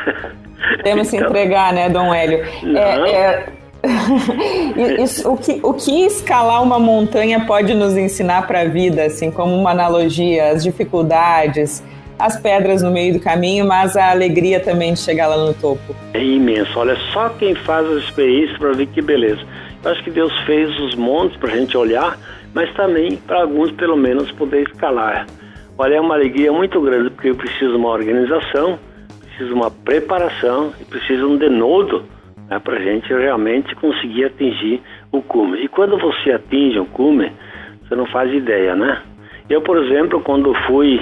Temos 0.82 1.12
então, 1.12 1.26
que 1.26 1.30
entregar, 1.30 1.72
né, 1.72 1.88
Dom 1.88 2.12
Hélio? 2.12 2.44
É, 2.76 3.10
é... 3.10 3.46
Isso, 5.02 5.30
o, 5.30 5.36
que, 5.36 5.60
o 5.62 5.72
que 5.72 6.06
escalar 6.06 6.62
uma 6.62 6.78
montanha 6.78 7.46
pode 7.46 7.72
nos 7.74 7.96
ensinar 7.96 8.46
para 8.46 8.62
a 8.62 8.64
vida, 8.64 9.04
assim, 9.04 9.30
como 9.30 9.54
uma 9.54 9.70
analogia, 9.70 10.50
as 10.50 10.64
dificuldades, 10.64 11.84
as 12.18 12.40
pedras 12.40 12.82
no 12.82 12.90
meio 12.90 13.14
do 13.14 13.20
caminho, 13.20 13.66
mas 13.66 13.96
a 13.96 14.10
alegria 14.10 14.60
também 14.60 14.94
de 14.94 15.00
chegar 15.00 15.26
lá 15.28 15.36
no 15.36 15.54
topo? 15.54 15.94
É 16.14 16.22
imenso. 16.22 16.78
Olha, 16.78 16.96
só 17.12 17.28
quem 17.30 17.54
faz 17.54 17.86
a 17.88 17.94
experiência 17.94 18.58
para 18.58 18.72
ver 18.72 18.86
que 18.86 19.02
beleza. 19.02 19.40
Eu 19.84 19.90
acho 19.90 20.02
que 20.02 20.10
Deus 20.10 20.32
fez 20.40 20.68
os 20.80 20.94
montes 20.94 21.36
para 21.38 21.52
a 21.52 21.56
gente 21.56 21.76
olhar, 21.76 22.18
mas 22.54 22.72
também 22.74 23.16
para 23.16 23.42
alguns, 23.42 23.70
pelo 23.72 23.96
menos, 23.96 24.30
poder 24.32 24.62
escalar. 24.62 25.26
Olha, 25.78 25.96
é 25.96 26.00
uma 26.00 26.14
alegria 26.14 26.50
muito 26.50 26.80
grande, 26.80 27.10
porque 27.10 27.30
eu 27.30 27.36
preciso 27.36 27.72
de 27.72 27.76
uma 27.76 27.90
organização, 27.90 28.78
preciso 29.20 29.48
de 29.48 29.54
uma 29.54 29.70
preparação 29.70 30.72
e 30.80 30.84
preciso 30.84 31.26
de 31.26 31.34
um 31.34 31.36
denodo 31.36 32.04
né, 32.48 32.58
para 32.58 32.78
a 32.78 32.80
gente 32.80 33.08
realmente 33.12 33.74
conseguir 33.76 34.24
atingir 34.24 34.82
o 35.12 35.20
cume. 35.20 35.62
E 35.62 35.68
quando 35.68 35.98
você 35.98 36.32
atinge 36.32 36.78
o 36.78 36.86
cume, 36.86 37.30
você 37.82 37.94
não 37.94 38.06
faz 38.06 38.32
ideia, 38.32 38.74
né? 38.74 39.02
Eu, 39.48 39.60
por 39.60 39.76
exemplo, 39.84 40.20
quando 40.20 40.52
fui 40.66 41.00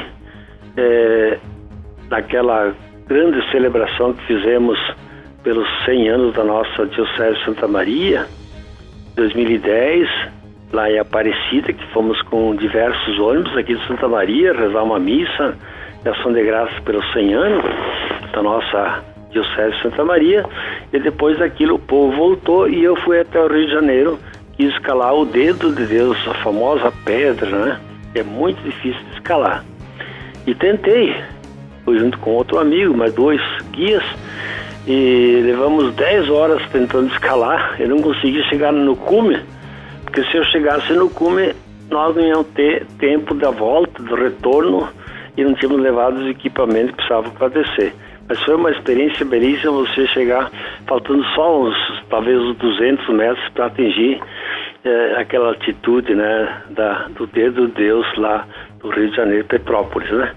é, 0.76 1.38
naquela 2.10 2.74
grande 3.06 3.50
celebração 3.50 4.12
que 4.14 4.26
fizemos 4.26 4.78
pelos 5.42 5.68
100 5.84 6.08
anos 6.08 6.34
da 6.34 6.44
nossa 6.44 6.86
Diocese 6.86 7.44
Santa 7.44 7.68
Maria, 7.68 8.26
2010, 9.14 10.08
lá 10.72 10.90
em 10.90 10.98
Aparecida, 10.98 11.72
que 11.72 11.86
fomos 11.92 12.20
com 12.22 12.56
diversos 12.56 13.18
ônibus 13.18 13.56
aqui 13.56 13.74
de 13.74 13.86
Santa 13.86 14.08
Maria, 14.08 14.52
rezar 14.52 14.82
uma 14.82 14.98
missa 14.98 15.56
de 16.02 16.08
ação 16.08 16.32
de 16.32 16.42
graças 16.42 16.78
pelos 16.80 17.04
100 17.12 17.34
anos 17.34 17.64
da 18.32 18.42
nossa 18.42 19.04
Diocese 19.30 19.80
Santa 19.82 20.04
Maria, 20.04 20.44
e 20.92 20.98
depois 20.98 21.38
daquilo 21.38 21.74
o 21.74 21.78
povo 21.78 22.16
voltou 22.16 22.68
e 22.68 22.82
eu 22.82 22.96
fui 22.96 23.20
até 23.20 23.40
o 23.40 23.48
Rio 23.48 23.66
de 23.66 23.72
Janeiro 23.72 24.18
e 24.58 24.66
escalar 24.66 25.14
o 25.14 25.26
dedo 25.26 25.74
de 25.74 25.84
Deus, 25.86 26.16
a 26.28 26.34
famosa 26.34 26.92
pedra, 27.04 27.50
né? 27.50 27.80
É 28.14 28.22
muito 28.22 28.62
difícil 28.62 29.02
de 29.10 29.14
escalar. 29.14 29.64
E 30.46 30.54
tentei, 30.54 31.14
fui 31.84 31.98
junto 31.98 32.18
com 32.18 32.32
outro 32.32 32.58
amigo, 32.58 32.94
mais 32.96 33.14
dois 33.14 33.40
guias, 33.72 34.04
e 34.86 35.40
levamos 35.42 35.94
10 35.94 36.28
horas 36.28 36.62
tentando 36.70 37.10
escalar. 37.12 37.76
Eu 37.78 37.88
não 37.88 37.98
consegui 38.00 38.42
chegar 38.44 38.72
no 38.72 38.94
cume, 38.94 39.40
porque 40.04 40.22
se 40.24 40.36
eu 40.36 40.44
chegasse 40.44 40.92
no 40.92 41.08
cume, 41.08 41.54
nós 41.90 42.14
não 42.14 42.22
íamos 42.22 42.46
ter 42.48 42.84
tempo 42.98 43.34
da 43.34 43.50
volta, 43.50 44.02
do 44.02 44.14
retorno, 44.14 44.88
e 45.36 45.42
não 45.42 45.54
tínhamos 45.54 45.80
levado 45.80 46.18
os 46.18 46.30
equipamentos 46.30 46.90
que 46.90 46.96
precisavam 46.96 47.30
para 47.30 47.48
descer. 47.48 47.94
Mas 48.28 48.40
foi 48.42 48.54
uma 48.54 48.70
experiência 48.70 49.24
belíssima 49.24 49.72
você 49.72 50.06
chegar 50.08 50.50
faltando 50.86 51.24
só 51.34 51.62
uns, 51.62 51.76
talvez 52.08 52.38
uns 52.38 52.56
200 52.56 53.08
metros 53.14 53.48
para 53.50 53.66
atingir 53.66 54.20
é, 54.84 55.14
aquela 55.20 55.48
altitude, 55.48 56.14
né, 56.14 56.62
da, 56.70 57.08
do 57.08 57.26
dedo 57.26 57.66
de 57.68 57.72
Deus 57.74 58.06
lá 58.16 58.46
do 58.80 58.90
Rio 58.90 59.10
de 59.10 59.16
Janeiro, 59.16 59.44
Petrópolis, 59.46 60.10
né? 60.10 60.32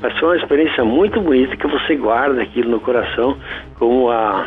Mas 0.00 0.18
foi 0.18 0.30
uma 0.30 0.36
experiência 0.36 0.84
muito 0.84 1.20
bonita 1.20 1.56
que 1.56 1.66
você 1.66 1.94
guarda 1.96 2.42
aquilo 2.42 2.70
no 2.70 2.80
coração 2.80 3.36
como 3.78 4.10
a 4.10 4.46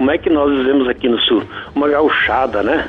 como 0.00 0.10
é 0.10 0.16
que 0.16 0.30
nós 0.30 0.50
dizemos 0.56 0.88
aqui 0.88 1.10
no 1.10 1.20
sul? 1.20 1.42
Uma 1.74 1.86
gauchada, 1.86 2.62
né? 2.62 2.88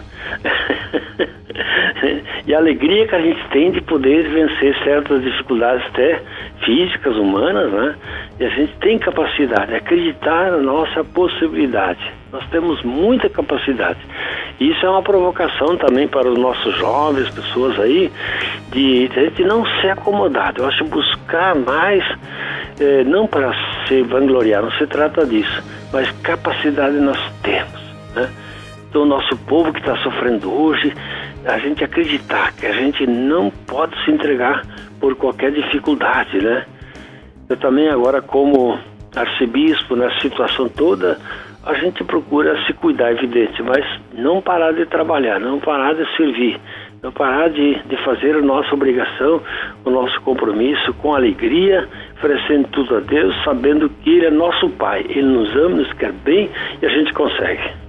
e 2.47 2.55
a 2.55 2.57
alegria 2.57 3.05
que 3.05 3.13
a 3.13 3.21
gente 3.21 3.49
tem 3.49 3.69
de 3.69 3.81
poder 3.81 4.29
vencer 4.29 4.73
certas 4.81 5.21
dificuldades 5.21 5.85
até 5.87 6.21
físicas, 6.63 7.17
humanas, 7.17 7.69
né? 7.69 7.95
E 8.39 8.45
a 8.45 8.49
gente 8.51 8.73
tem 8.77 8.97
capacidade, 8.97 9.75
acreditar 9.75 10.51
na 10.51 10.59
nossa 10.59 11.03
possibilidade. 11.03 11.99
Nós 12.31 12.47
temos 12.49 12.81
muita 12.83 13.29
capacidade. 13.29 13.99
Isso 14.59 14.85
é 14.85 14.89
uma 14.89 15.01
provocação 15.01 15.75
também 15.77 16.07
para 16.07 16.29
os 16.29 16.37
nossos 16.37 16.75
jovens, 16.77 17.29
pessoas 17.29 17.79
aí, 17.79 18.11
de, 18.71 19.07
de 19.09 19.19
a 19.19 19.23
gente 19.25 19.43
não 19.43 19.65
ser 19.81 19.89
acomodado. 19.89 20.61
Eu 20.61 20.67
acho 20.67 20.85
buscar 20.85 21.55
mais, 21.55 22.03
eh, 22.79 23.03
não 23.03 23.27
para 23.27 23.53
se 23.87 24.01
vangloriar, 24.03 24.61
não 24.61 24.71
se 24.71 24.87
trata 24.87 25.25
disso 25.25 25.61
mas 25.91 26.09
capacidade 26.23 26.97
nós 26.97 27.19
temos. 27.43 27.81
Né? 28.15 28.29
Então, 28.89 29.03
o 29.03 29.05
nosso 29.05 29.35
povo 29.45 29.71
que 29.71 29.79
está 29.79 29.97
sofrendo 29.97 30.51
hoje, 30.51 30.93
a 31.45 31.57
gente 31.59 31.83
acreditar 31.83 32.53
que 32.53 32.65
a 32.65 32.73
gente 32.73 33.05
não 33.07 33.49
pode 33.49 33.93
se 34.03 34.11
entregar 34.11 34.65
por 34.99 35.15
qualquer 35.15 35.51
dificuldade, 35.51 36.37
né? 36.37 36.65
Eu 37.49 37.57
também 37.57 37.89
agora 37.89 38.21
como 38.21 38.77
arcebispo 39.15 39.95
nessa 39.95 40.19
situação 40.19 40.69
toda, 40.69 41.19
a 41.63 41.73
gente 41.75 42.03
procura 42.03 42.59
se 42.65 42.73
cuidar, 42.73 43.11
evidente, 43.11 43.61
mas 43.61 43.85
não 44.13 44.41
parar 44.41 44.73
de 44.73 44.85
trabalhar, 44.85 45.39
não 45.39 45.59
parar 45.59 45.93
de 45.93 46.05
servir, 46.15 46.59
não 47.03 47.11
parar 47.11 47.49
de, 47.49 47.75
de 47.83 47.97
fazer 48.03 48.35
a 48.35 48.41
nossa 48.41 48.73
obrigação, 48.73 49.41
o 49.85 49.89
nosso 49.89 50.19
compromisso 50.21 50.93
com 50.95 51.13
alegria, 51.13 51.87
oferecendo 52.17 52.67
tudo 52.69 52.97
a 52.97 52.99
Deus, 52.99 53.35
sabendo 53.43 53.89
que 53.89 54.09
Ele 54.09 54.27
é 54.27 54.31
nosso 54.31 54.69
Pai. 54.69 55.05
Ele 55.09 55.23
nos 55.23 55.55
ama, 55.55 55.77
nos 55.77 55.93
quer 55.93 56.11
bem 56.11 56.49
e 56.81 56.85
a 56.85 56.89
gente 56.89 57.13
consegue. 57.13 57.80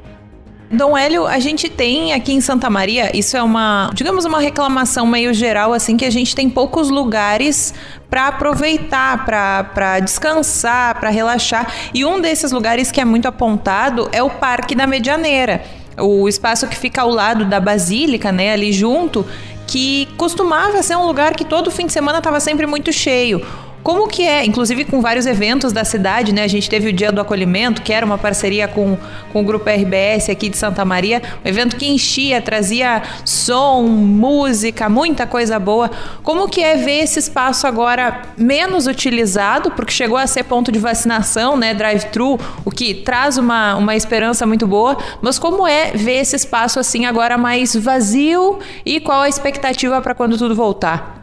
Dom 0.73 0.97
Hélio, 0.97 1.27
a 1.27 1.39
gente 1.39 1.69
tem 1.69 2.15
aqui 2.15 2.33
em 2.33 2.41
Santa 2.41 2.71
Maria, 2.71 3.15
isso 3.15 3.37
é 3.37 3.43
uma, 3.43 3.91
digamos, 3.93 4.25
uma 4.25 4.41
reclamação 4.41 5.07
meio 5.07 5.35
geral, 5.35 5.75
assim, 5.75 5.99
que 5.99 6.05
a 6.07 6.11
gente 6.11 6.35
tem 6.35 6.49
poucos 6.49 6.89
lugares 6.89 7.75
para 8.09 8.29
aproveitar, 8.29 9.23
para 9.27 10.01
descansar, 10.01 10.99
para 10.99 11.11
relaxar. 11.11 11.71
E 11.93 12.07
um 12.07 12.23
desses 12.23 12.53
lugares 12.53 12.91
que 12.91 13.03
é 13.03 13.05
muito 13.05 13.29
apontado 13.29 14.09
é 14.13 14.23
o 14.23 14.31
Parque 14.31 14.75
da 14.75 14.87
Medianeira. 14.87 15.63
O 15.99 16.27
espaço 16.27 16.67
que 16.67 16.77
fica 16.77 17.03
ao 17.03 17.11
lado 17.11 17.45
da 17.45 17.61
Basílica, 17.61 18.33
né, 18.33 18.55
ali 18.55 18.73
junto, 18.73 19.27
que 19.67 20.09
costumava 20.17 20.83
ser 20.83 20.97
um 20.97 21.05
lugar 21.05 21.35
que 21.35 21.45
todo 21.45 21.71
fim 21.71 21.85
de 21.85 21.93
semana 21.93 22.17
estava 22.17 22.41
sempre 22.41 22.67
muito 22.67 22.91
cheio. 22.91 23.45
Como 23.83 24.07
que 24.07 24.23
é, 24.23 24.45
inclusive 24.45 24.85
com 24.85 25.01
vários 25.01 25.27
eventos 25.27 25.73
da 25.73 25.85
cidade, 25.85 26.33
né? 26.33 26.45
A 26.45 26.49
gente 26.49 26.71
teve 26.71 26.91
o 26.91 26.93
Dia 26.93 27.11
do 27.11 27.21
Acolhimento, 27.21 27.83
que 27.83 27.93
era 27.93 28.07
uma 28.07 28.17
parceria 28.17 28.69
com, 28.69 28.97
com 29.33 29.41
o 29.41 29.45
Grupo 29.45 29.69
RBS 29.69 30.31
aqui 30.31 30.49
de 30.49 30.57
Santa 30.57 30.85
Maria, 30.85 31.21
um 31.45 31.49
evento 31.49 31.75
que 31.75 31.89
enchia, 31.89 32.41
trazia 32.41 33.03
som, 33.25 33.83
música, 33.83 34.89
muita 34.89 35.27
coisa 35.27 35.59
boa. 35.59 35.91
Como 36.23 36.49
que 36.49 36.63
é 36.63 36.77
ver 36.77 37.01
esse 37.01 37.19
espaço 37.19 37.67
agora 37.67 38.23
menos 38.39 38.87
utilizado, 38.87 39.73
porque 39.73 39.93
chegou 39.93 40.17
a 40.17 40.29
ser 40.29 40.45
ponto 40.45 40.71
de 40.71 40.79
vacinação, 40.79 41.57
né? 41.57 41.75
Drive-thru, 41.75 42.39
o 42.65 42.71
que 42.71 42.95
traz 42.95 43.37
uma, 43.37 43.75
uma 43.75 43.97
esperança 43.97 44.47
muito 44.47 44.65
boa, 44.65 44.97
mas 45.21 45.41
como 45.41 45.67
é 45.67 45.91
ver 45.91 46.21
esse 46.21 46.37
espaço 46.37 46.79
assim 46.79 47.05
agora 47.05 47.37
mais 47.37 47.75
vazio 47.75 48.61
e 48.87 49.01
qual 49.01 49.23
a 49.23 49.29
expectativa 49.29 50.01
para 50.01 50.15
quando 50.15 50.39
tudo 50.39 50.55
voltar? 50.55 51.22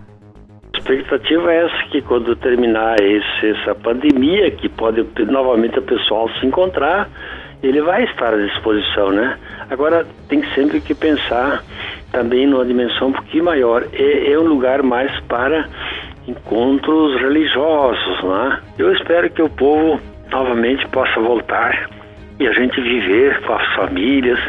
A 0.90 0.94
expectativa 0.94 1.54
é 1.54 1.66
essa 1.66 1.84
que 1.92 2.02
quando 2.02 2.36
terminar 2.36 3.00
esse, 3.00 3.48
essa 3.52 3.76
pandemia, 3.76 4.50
que 4.50 4.68
pode 4.68 5.06
novamente 5.28 5.78
o 5.78 5.84
pessoal 5.84 6.28
se 6.40 6.48
encontrar, 6.48 7.08
ele 7.62 7.80
vai 7.80 8.06
estar 8.06 8.34
à 8.34 8.38
disposição, 8.38 9.12
né? 9.12 9.38
Agora 9.70 10.04
tem 10.28 10.44
sempre 10.56 10.82
que 10.82 10.96
pensar 10.96 11.64
também 12.12 12.48
numa 12.48 12.66
dimensão 12.66 13.10
um 13.10 13.12
pouquinho 13.12 13.44
maior. 13.44 13.86
É, 13.94 14.32
é 14.32 14.40
um 14.40 14.48
lugar 14.48 14.82
mais 14.82 15.12
para 15.26 15.70
encontros 16.28 17.22
religiosos, 17.22 18.24
né? 18.24 18.60
Eu 18.80 18.92
espero 18.92 19.30
que 19.30 19.44
o 19.44 19.50
povo 19.50 20.02
novamente 20.32 20.88
possa 20.88 21.20
voltar 21.20 21.88
e 22.40 22.48
a 22.48 22.52
gente 22.52 22.82
viver 22.82 23.40
com 23.42 23.54
as 23.54 23.76
famílias, 23.76 24.40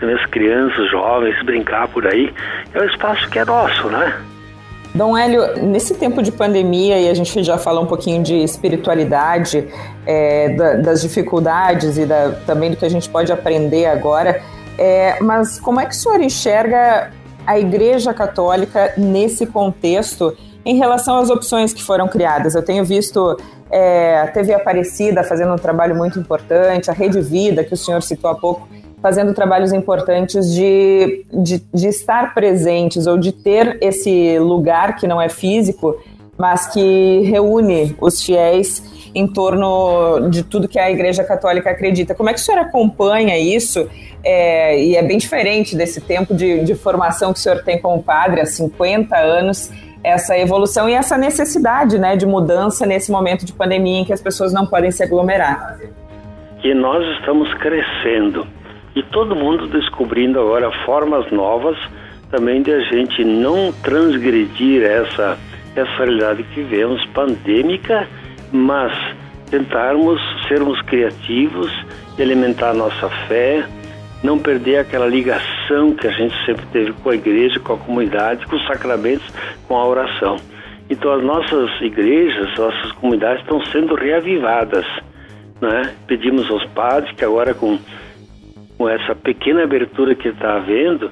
também 0.00 0.14
as 0.14 0.24
crianças, 0.24 0.78
os 0.78 0.90
jovens, 0.90 1.42
brincar 1.44 1.86
por 1.88 2.06
aí. 2.06 2.32
É 2.72 2.80
um 2.80 2.86
espaço 2.86 3.28
que 3.28 3.38
é 3.38 3.44
nosso, 3.44 3.88
né? 3.88 4.31
Dom 4.94 5.16
Hélio, 5.16 5.64
nesse 5.64 5.94
tempo 5.94 6.22
de 6.22 6.30
pandemia, 6.30 6.98
e 6.98 7.08
a 7.08 7.14
gente 7.14 7.42
já 7.42 7.56
falou 7.56 7.84
um 7.84 7.86
pouquinho 7.86 8.22
de 8.22 8.36
espiritualidade, 8.36 9.66
é, 10.06 10.50
da, 10.50 10.74
das 10.74 11.00
dificuldades 11.00 11.96
e 11.96 12.04
da, 12.04 12.32
também 12.46 12.70
do 12.70 12.76
que 12.76 12.84
a 12.84 12.90
gente 12.90 13.08
pode 13.08 13.32
aprender 13.32 13.86
agora, 13.86 14.42
é, 14.78 15.18
mas 15.20 15.58
como 15.58 15.80
é 15.80 15.86
que 15.86 15.92
o 15.92 15.96
senhor 15.96 16.20
enxerga 16.20 17.10
a 17.46 17.58
Igreja 17.58 18.12
Católica 18.12 18.92
nesse 18.96 19.46
contexto 19.46 20.36
em 20.64 20.76
relação 20.76 21.16
às 21.18 21.30
opções 21.30 21.72
que 21.72 21.82
foram 21.82 22.06
criadas? 22.06 22.54
Eu 22.54 22.62
tenho 22.62 22.84
visto 22.84 23.36
é, 23.70 24.20
a 24.20 24.26
TV 24.26 24.52
Aparecida 24.52 25.24
fazendo 25.24 25.54
um 25.54 25.58
trabalho 25.58 25.96
muito 25.96 26.18
importante, 26.18 26.90
a 26.90 26.94
Rede 26.94 27.20
Vida, 27.22 27.64
que 27.64 27.72
o 27.72 27.76
senhor 27.76 28.02
citou 28.02 28.30
há 28.30 28.34
pouco, 28.34 28.68
fazendo 29.02 29.34
trabalhos 29.34 29.72
importantes 29.72 30.54
de, 30.54 31.26
de, 31.32 31.58
de, 31.74 31.88
estar 31.88 32.32
presentes 32.32 33.08
ou 33.08 33.18
de 33.18 33.32
ter 33.32 33.76
esse 33.80 34.38
lugar 34.38 34.94
que 34.96 35.08
não 35.08 35.20
é 35.20 35.28
físico, 35.28 36.00
mas 36.38 36.68
que 36.68 37.20
reúne 37.22 37.96
os 38.00 38.22
fiéis 38.22 39.10
em 39.14 39.26
torno 39.26 40.30
de 40.30 40.42
tudo 40.44 40.68
que 40.68 40.78
a 40.78 40.90
Igreja 40.90 41.24
Católica 41.24 41.70
acredita. 41.70 42.14
Como 42.14 42.30
é 42.30 42.32
que 42.32 42.38
o 42.38 42.42
senhor 42.42 42.60
acompanha 42.60 43.36
isso? 43.38 43.90
É, 44.24 44.80
e 44.80 44.96
é 44.96 45.02
bem 45.02 45.18
diferente 45.18 45.76
desse 45.76 46.00
tempo 46.00 46.32
de, 46.32 46.64
de 46.64 46.74
formação 46.76 47.32
que 47.32 47.40
o 47.40 47.42
senhor 47.42 47.62
tem 47.64 47.78
como 47.78 48.02
padre 48.02 48.40
há 48.40 48.46
50 48.46 49.16
anos, 49.16 49.70
essa 50.02 50.38
evolução 50.38 50.88
e 50.88 50.94
essa 50.94 51.18
necessidade 51.18 51.98
né, 51.98 52.16
de 52.16 52.24
mudança 52.24 52.86
nesse 52.86 53.10
momento 53.10 53.44
de 53.44 53.52
pandemia 53.52 53.98
em 53.98 54.04
que 54.04 54.12
as 54.12 54.22
pessoas 54.22 54.52
não 54.52 54.64
podem 54.64 54.90
se 54.90 55.02
aglomerar. 55.02 55.78
Que 56.60 56.72
nós 56.72 57.04
estamos 57.18 57.52
crescendo 57.54 58.46
e 58.94 59.02
todo 59.02 59.34
mundo 59.34 59.66
descobrindo 59.66 60.38
agora 60.40 60.70
formas 60.84 61.30
novas 61.30 61.76
também 62.30 62.62
de 62.62 62.72
a 62.72 62.80
gente 62.80 63.22
não 63.24 63.70
transgredir 63.82 64.82
essa, 64.82 65.38
essa 65.76 65.96
realidade 65.98 66.42
que 66.44 66.62
vivemos 66.62 67.04
pandêmica, 67.06 68.08
mas 68.50 68.92
tentarmos 69.50 70.18
sermos 70.48 70.80
criativos 70.82 71.70
e 72.16 72.22
alimentar 72.22 72.72
nossa 72.72 73.08
fé, 73.28 73.66
não 74.22 74.38
perder 74.38 74.78
aquela 74.78 75.06
ligação 75.06 75.94
que 75.94 76.06
a 76.06 76.10
gente 76.10 76.34
sempre 76.46 76.64
teve 76.72 76.92
com 76.92 77.10
a 77.10 77.14
igreja, 77.14 77.60
com 77.60 77.74
a 77.74 77.78
comunidade, 77.78 78.46
com 78.46 78.56
os 78.56 78.66
sacramentos, 78.66 79.26
com 79.68 79.76
a 79.76 79.86
oração. 79.86 80.36
Então 80.88 81.12
as 81.12 81.22
nossas 81.22 81.70
igrejas, 81.82 82.56
nossas 82.56 82.92
comunidades 82.92 83.42
estão 83.42 83.62
sendo 83.66 83.94
reavivadas. 83.94 84.86
Né? 85.60 85.94
Pedimos 86.06 86.50
aos 86.50 86.64
padres 86.70 87.14
que 87.14 87.24
agora 87.24 87.52
com 87.52 87.78
com 88.82 88.88
essa 88.88 89.14
pequena 89.14 89.62
abertura 89.62 90.12
que 90.12 90.26
está 90.26 90.56
havendo, 90.56 91.08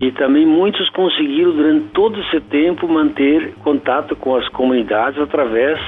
E 0.00 0.10
também 0.12 0.44
muitos 0.44 0.88
conseguiram 0.90 1.52
durante 1.52 1.86
todo 1.90 2.20
esse 2.20 2.40
tempo 2.40 2.88
manter 2.88 3.54
contato 3.62 4.16
com 4.16 4.34
as 4.34 4.48
comunidades 4.48 5.20
através 5.20 5.78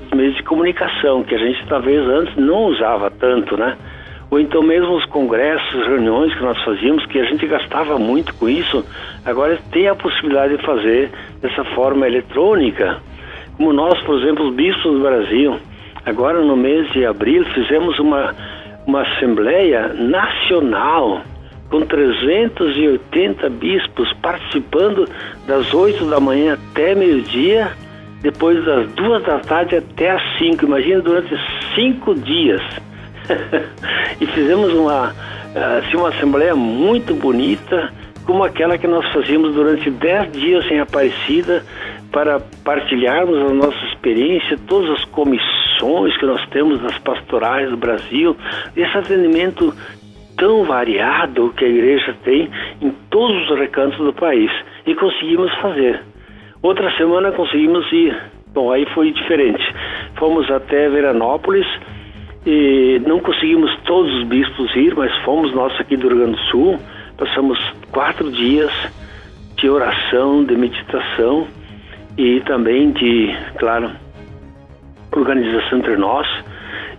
dos 0.00 0.10
meios 0.10 0.36
de 0.36 0.42
comunicação, 0.42 1.22
que 1.22 1.34
a 1.34 1.38
gente 1.38 1.64
talvez 1.68 2.04
antes 2.08 2.36
não 2.36 2.64
usava 2.66 3.10
tanto, 3.10 3.56
né? 3.56 3.76
ou 4.30 4.40
então 4.40 4.62
mesmo 4.62 4.94
os 4.94 5.04
congressos, 5.06 5.86
reuniões 5.86 6.32
que 6.34 6.42
nós 6.42 6.60
fazíamos, 6.64 7.04
que 7.06 7.18
a 7.18 7.24
gente 7.24 7.46
gastava 7.46 7.98
muito 7.98 8.34
com 8.34 8.48
isso, 8.48 8.84
agora 9.24 9.58
tem 9.72 9.88
a 9.88 9.94
possibilidade 9.94 10.56
de 10.56 10.64
fazer 10.64 11.10
dessa 11.40 11.64
forma 11.74 12.06
eletrônica. 12.06 12.98
Como 13.56 13.72
nós, 13.72 14.00
por 14.02 14.20
exemplo, 14.20 14.48
os 14.48 14.54
bispos 14.54 14.92
do 14.92 15.00
Brasil, 15.00 15.56
agora 16.06 16.40
no 16.40 16.56
mês 16.56 16.90
de 16.92 17.04
abril 17.04 17.44
fizemos 17.54 17.98
uma, 17.98 18.34
uma 18.90 19.02
assembleia 19.02 19.94
nacional 19.94 21.22
com 21.70 21.80
380 21.82 23.48
bispos 23.48 24.12
participando 24.14 25.08
das 25.46 25.72
8 25.72 26.04
da 26.06 26.18
manhã 26.18 26.54
até 26.54 26.96
meio-dia, 26.96 27.70
depois 28.20 28.64
das 28.64 28.90
duas 28.92 29.22
da 29.22 29.38
tarde 29.38 29.76
até 29.76 30.10
as 30.10 30.38
5. 30.38 30.64
Imagina 30.64 31.00
durante 31.00 31.32
cinco 31.76 32.16
dias. 32.16 32.60
e 34.20 34.26
fizemos 34.26 34.72
uma, 34.74 35.14
assim, 35.78 35.96
uma 35.96 36.08
assembleia 36.08 36.56
muito 36.56 37.14
bonita, 37.14 37.92
como 38.30 38.44
aquela 38.44 38.78
que 38.78 38.86
nós 38.86 39.04
fazíamos 39.12 39.56
durante 39.56 39.90
dez 39.90 40.30
dias 40.30 40.64
em 40.70 40.78
Aparecida, 40.78 41.64
para 42.12 42.38
partilharmos 42.64 43.36
a 43.38 43.52
nossa 43.52 43.84
experiência, 43.86 44.56
todas 44.68 44.88
as 44.90 45.04
comissões 45.06 46.16
que 46.16 46.26
nós 46.26 46.48
temos 46.50 46.80
nas 46.80 46.96
pastorais 46.98 47.68
do 47.70 47.76
Brasil, 47.76 48.36
esse 48.76 48.96
atendimento 48.96 49.74
tão 50.36 50.62
variado 50.62 51.52
que 51.56 51.64
a 51.64 51.68
igreja 51.68 52.14
tem 52.22 52.48
em 52.80 52.92
todos 53.10 53.50
os 53.50 53.58
recantos 53.58 53.98
do 53.98 54.12
país. 54.12 54.48
E 54.86 54.94
conseguimos 54.94 55.52
fazer. 55.56 56.00
Outra 56.62 56.88
semana 56.96 57.32
conseguimos 57.32 57.84
ir. 57.90 58.16
Bom, 58.54 58.70
aí 58.70 58.86
foi 58.94 59.10
diferente. 59.10 59.64
Fomos 60.14 60.48
até 60.52 60.88
Veranópolis, 60.88 61.66
e 62.46 63.02
não 63.04 63.18
conseguimos 63.18 63.76
todos 63.84 64.14
os 64.14 64.28
bispos 64.28 64.72
ir, 64.76 64.94
mas 64.94 65.12
fomos 65.24 65.52
nós 65.52 65.78
aqui 65.80 65.96
do 65.96 66.06
Rio 66.06 66.18
Grande 66.18 66.36
do 66.36 66.42
Sul. 66.42 66.78
Passamos 67.20 67.58
quatro 67.92 68.32
dias 68.32 68.72
de 69.56 69.68
oração, 69.68 70.42
de 70.42 70.56
meditação 70.56 71.46
e 72.16 72.40
também 72.46 72.92
de, 72.92 73.36
claro, 73.58 73.90
organização 75.12 75.80
entre 75.80 75.98
nós. 75.98 76.26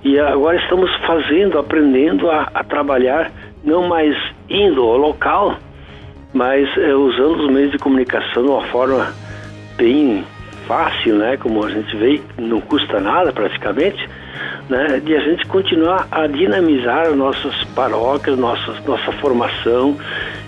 E 0.03 0.19
agora 0.19 0.57
estamos 0.57 0.95
fazendo, 1.07 1.57
aprendendo 1.57 2.29
a, 2.29 2.51
a 2.53 2.63
trabalhar, 2.63 3.31
não 3.63 3.88
mais 3.88 4.15
indo 4.47 4.84
ao 4.84 4.95
local, 4.95 5.57
mas 6.31 6.69
é, 6.77 6.93
usando 6.93 7.45
os 7.45 7.51
meios 7.51 7.71
de 7.71 7.79
comunicação 7.79 8.43
de 8.43 8.49
uma 8.49 8.63
forma 8.67 9.12
bem 9.75 10.23
fácil, 10.67 11.15
né? 11.15 11.36
Como 11.36 11.65
a 11.65 11.69
gente 11.71 11.97
vê, 11.97 12.21
não 12.38 12.62
custa 12.62 12.99
nada 12.99 13.34
praticamente 13.34 14.07
né, 14.71 15.01
de 15.03 15.13
a 15.13 15.19
gente 15.19 15.45
continuar 15.47 16.07
a 16.10 16.25
dinamizar 16.27 17.13
nossas 17.13 17.53
paróquias, 17.75 18.39
nossas, 18.39 18.84
nossa 18.86 19.12
formação 19.12 19.97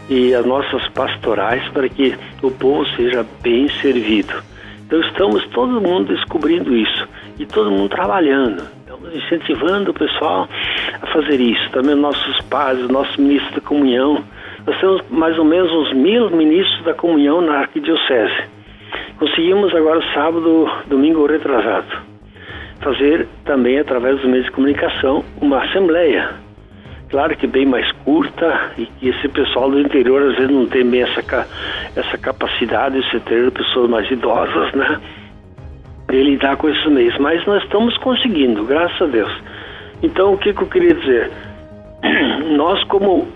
e 0.10 0.34
as 0.34 0.46
nossas 0.46 0.88
pastorais 0.90 1.62
para 1.74 1.90
que 1.90 2.16
o 2.42 2.50
povo 2.50 2.86
seja 2.96 3.26
bem 3.42 3.68
servido. 3.82 4.34
Então 4.88 5.02
estamos 5.02 5.46
todo 5.50 5.82
mundo 5.82 6.16
descobrindo 6.16 6.74
isso 6.74 7.08
e 7.38 7.46
todo 7.46 7.70
mundo 7.70 7.90
trabalhando. 7.90 8.64
Estamos 8.80 9.14
incentivando 9.14 9.92
o 9.92 9.94
pessoal 9.94 10.48
a 11.02 11.08
fazer 11.08 11.42
isso. 11.42 11.70
Também 11.72 11.96
nossos 11.96 12.40
padres, 12.44 12.88
nossos 12.88 13.18
ministros 13.18 13.56
da 13.56 13.62
comunhão. 13.62 14.24
Nós 14.66 14.80
temos 14.80 15.02
mais 15.10 15.38
ou 15.38 15.44
menos 15.44 15.70
uns 15.70 15.94
mil 15.94 16.30
ministros 16.30 16.86
da 16.86 16.94
comunhão 16.94 17.42
na 17.42 17.60
arquidiocese. 17.60 18.46
Conseguimos 19.20 19.76
agora 19.76 20.02
sábado, 20.14 20.70
domingo 20.88 21.26
retrasado 21.26 22.13
fazer 22.84 23.28
também 23.46 23.80
através 23.80 24.18
dos 24.18 24.30
meios 24.30 24.46
de 24.46 24.52
comunicação 24.52 25.24
uma 25.42 25.64
assembleia. 25.64 26.32
Claro 27.10 27.36
que 27.38 27.46
bem 27.46 27.66
mais 27.66 27.90
curta 28.04 28.72
e 28.78 28.86
que 28.86 29.10
esse 29.10 29.28
pessoal 29.30 29.70
do 29.70 29.80
interior 29.80 30.22
às 30.24 30.36
vezes 30.36 30.52
não 30.52 30.66
tem 30.66 30.84
bem 30.84 31.04
essa, 31.04 31.48
essa 31.96 32.18
capacidade 32.18 33.00
de 33.12 33.20
ter 33.20 33.52
pessoas 33.52 33.90
mais 33.90 34.10
idosas, 34.10 34.74
né? 34.74 35.00
De 36.10 36.24
lidar 36.24 36.58
com 36.58 36.70
esses 36.70 36.86
meios. 36.88 37.16
Mas 37.20 37.46
nós 37.46 37.64
estamos 37.64 37.96
conseguindo, 37.98 38.64
graças 38.66 39.00
a 39.02 39.06
Deus. 39.06 39.32
Então 40.02 40.34
o 40.34 40.38
que, 40.38 40.54
que 40.54 40.62
eu 40.64 40.68
queria 40.68 40.94
dizer? 40.96 41.32
Nós 42.58 42.84
como 42.86 43.28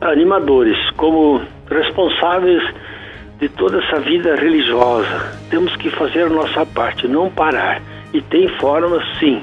animadores, 0.00 0.76
como 0.96 1.40
responsáveis 1.70 2.62
de 3.40 3.48
toda 3.48 3.82
essa 3.82 4.00
vida 4.00 4.36
religiosa, 4.36 5.32
temos 5.50 5.74
que 5.76 5.90
fazer 5.90 6.24
a 6.24 6.28
nossa 6.28 6.66
parte, 6.66 7.08
não 7.08 7.30
parar 7.30 7.80
e 8.14 8.22
tem 8.22 8.48
formas, 8.60 9.02
sim, 9.18 9.42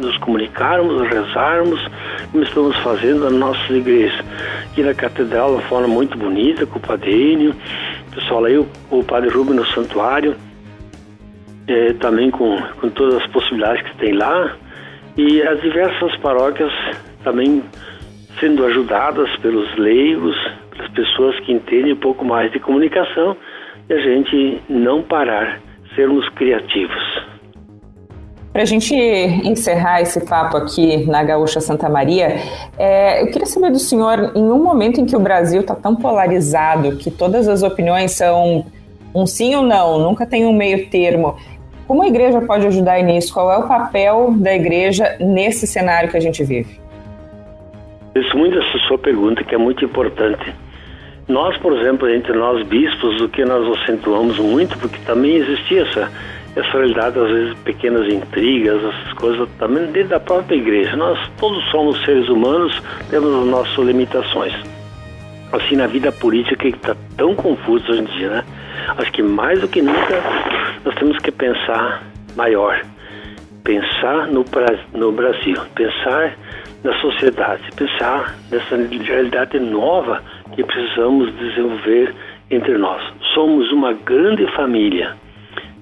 nos 0.00 0.16
comunicarmos, 0.18 1.08
rezarmos, 1.08 1.80
como 2.32 2.42
estamos 2.42 2.76
fazendo 2.78 3.24
nas 3.24 3.32
nossas 3.32 3.70
igrejas. 3.70 4.18
Aqui 4.64 4.82
na 4.82 4.92
Catedral, 4.92 5.52
uma 5.52 5.62
forma 5.62 5.86
muito 5.86 6.18
bonita, 6.18 6.66
com 6.66 6.78
o 6.78 6.82
Padre 6.82 7.32
Enio, 7.32 7.54
pessoal 8.12 8.44
aí, 8.44 8.58
o, 8.58 8.66
o 8.90 9.04
Padre 9.04 9.30
Rubem 9.30 9.54
no 9.54 9.64
santuário, 9.66 10.34
é, 11.68 11.92
também 11.94 12.30
com, 12.30 12.60
com 12.80 12.90
todas 12.90 13.22
as 13.22 13.26
possibilidades 13.28 13.82
que 13.88 13.96
tem 13.98 14.14
lá, 14.14 14.56
e 15.16 15.40
as 15.42 15.60
diversas 15.60 16.16
paróquias 16.16 16.72
também 17.22 17.62
sendo 18.40 18.64
ajudadas 18.66 19.30
pelos 19.36 19.76
leigos, 19.76 20.36
pelas 20.70 20.90
pessoas 20.90 21.38
que 21.40 21.52
entendem 21.52 21.92
um 21.92 21.96
pouco 21.96 22.24
mais 22.24 22.50
de 22.50 22.58
comunicação, 22.58 23.36
e 23.88 23.92
a 23.92 23.98
gente 24.00 24.60
não 24.68 25.02
parar 25.02 25.60
sermos 25.98 26.28
criativos. 26.30 27.28
Para 28.52 28.62
a 28.62 28.64
gente 28.64 28.94
encerrar 28.94 30.00
esse 30.00 30.24
papo 30.24 30.56
aqui 30.56 31.04
na 31.06 31.24
Gaúcha 31.24 31.60
Santa 31.60 31.88
Maria, 31.88 32.36
é, 32.78 33.20
eu 33.20 33.26
queria 33.32 33.46
saber 33.46 33.72
do 33.72 33.80
senhor, 33.80 34.32
em 34.34 34.44
um 34.44 34.62
momento 34.62 35.00
em 35.00 35.06
que 35.06 35.16
o 35.16 35.20
Brasil 35.20 35.60
está 35.60 35.74
tão 35.74 35.96
polarizado, 35.96 36.96
que 36.96 37.10
todas 37.10 37.48
as 37.48 37.64
opiniões 37.64 38.12
são 38.12 38.64
um 39.12 39.26
sim 39.26 39.56
ou 39.56 39.62
não, 39.62 39.98
nunca 39.98 40.24
tem 40.24 40.46
um 40.46 40.52
meio 40.52 40.88
termo, 40.88 41.36
como 41.88 42.02
a 42.02 42.06
igreja 42.06 42.40
pode 42.42 42.66
ajudar 42.66 43.02
nisso? 43.02 43.32
Qual 43.34 43.50
é 43.50 43.56
o 43.56 43.66
papel 43.66 44.34
da 44.36 44.54
igreja 44.54 45.16
nesse 45.18 45.66
cenário 45.66 46.10
que 46.10 46.16
a 46.16 46.20
gente 46.20 46.44
vive? 46.44 46.78
Isso 48.14 48.36
muito 48.36 48.56
essa 48.56 48.78
sua 48.86 48.98
pergunta, 48.98 49.42
que 49.42 49.54
é 49.54 49.58
muito 49.58 49.84
importante. 49.84 50.54
Nós, 51.28 51.56
por 51.58 51.78
exemplo, 51.78 52.08
entre 52.08 52.32
nós 52.32 52.66
bispos, 52.66 53.20
o 53.20 53.28
que 53.28 53.44
nós 53.44 53.78
acentuamos 53.80 54.38
muito, 54.38 54.78
porque 54.78 54.98
também 55.04 55.36
existia 55.36 55.82
essa, 55.82 56.10
essa 56.56 56.70
realidade, 56.70 57.18
às 57.18 57.28
vezes, 57.28 57.58
pequenas 57.58 58.10
intrigas, 58.10 58.82
essas 58.82 59.12
coisas, 59.12 59.46
também 59.58 59.84
dentro 59.92 60.08
da 60.08 60.20
própria 60.20 60.56
igreja. 60.56 60.96
Nós 60.96 61.18
todos 61.38 61.62
somos 61.70 62.02
seres 62.02 62.30
humanos, 62.30 62.82
temos 63.10 63.42
as 63.42 63.46
nossas 63.46 63.76
limitações. 63.84 64.54
Assim, 65.52 65.76
na 65.76 65.86
vida 65.86 66.10
política 66.10 66.56
que 66.56 66.68
está 66.68 66.96
tão 67.18 67.34
confusa 67.34 67.90
hoje 67.90 68.00
em 68.00 68.04
dia, 68.04 68.28
né? 68.30 68.44
Acho 68.96 69.12
que 69.12 69.22
mais 69.22 69.60
do 69.60 69.68
que 69.68 69.82
nunca 69.82 70.22
nós 70.82 70.94
temos 70.94 71.18
que 71.18 71.30
pensar 71.30 72.04
maior, 72.36 72.80
pensar 73.64 74.28
no, 74.28 74.44
no 74.94 75.12
Brasil, 75.12 75.56
pensar 75.74 76.34
na 76.82 76.98
sociedade, 77.00 77.62
pensar 77.76 78.34
nessa 78.50 78.76
realidade 78.76 79.58
nova 79.58 80.22
que 80.52 80.64
precisamos 80.64 81.34
desenvolver 81.36 82.14
entre 82.50 82.76
nós. 82.78 83.02
Somos 83.34 83.70
uma 83.72 83.92
grande 83.92 84.46
família. 84.54 85.14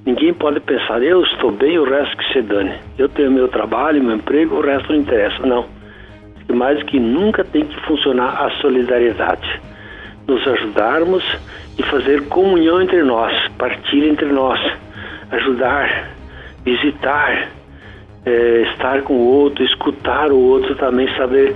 Ninguém 0.04 0.32
pode 0.34 0.60
pensar, 0.60 1.02
eu 1.02 1.22
estou 1.22 1.50
bem, 1.50 1.78
o 1.78 1.84
resto 1.84 2.16
que 2.16 2.32
se 2.32 2.42
dane. 2.42 2.74
Eu 2.96 3.08
tenho 3.08 3.30
meu 3.30 3.48
trabalho, 3.48 4.02
meu 4.02 4.16
emprego, 4.16 4.56
o 4.56 4.60
resto 4.60 4.92
não 4.92 5.00
interessa. 5.00 5.44
Não. 5.44 5.66
Mais 6.54 6.80
que 6.84 6.98
nunca 7.00 7.44
tem 7.44 7.64
que 7.64 7.80
funcionar 7.82 8.44
a 8.44 8.50
solidariedade. 8.60 9.60
Nos 10.28 10.46
ajudarmos 10.46 11.24
e 11.78 11.82
fazer 11.82 12.28
comunhão 12.28 12.80
entre 12.80 13.02
nós, 13.02 13.32
partilha 13.58 14.08
entre 14.08 14.26
nós, 14.26 14.60
ajudar, 15.30 16.10
visitar, 16.64 17.48
é, 18.24 18.62
estar 18.72 19.02
com 19.02 19.14
o 19.14 19.26
outro, 19.26 19.64
escutar 19.64 20.30
o 20.30 20.38
outro 20.38 20.74
também, 20.76 21.08
saber 21.16 21.54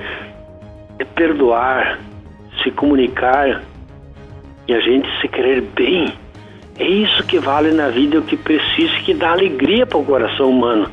perdoar, 1.15 1.99
se 2.63 2.71
comunicar 2.71 3.63
e 4.67 4.75
a 4.75 4.81
gente 4.81 5.09
se 5.21 5.29
querer 5.29 5.63
bem. 5.75 6.13
É 6.79 6.87
isso 6.87 7.25
que 7.25 7.39
vale 7.39 7.73
na 7.73 7.89
vida, 7.89 8.17
é 8.17 8.19
o 8.21 8.23
que 8.23 8.37
precisa, 8.37 8.95
que 9.05 9.13
dá 9.13 9.33
alegria 9.33 9.85
para 9.85 9.99
o 9.99 10.05
coração 10.05 10.49
humano. 10.49 10.91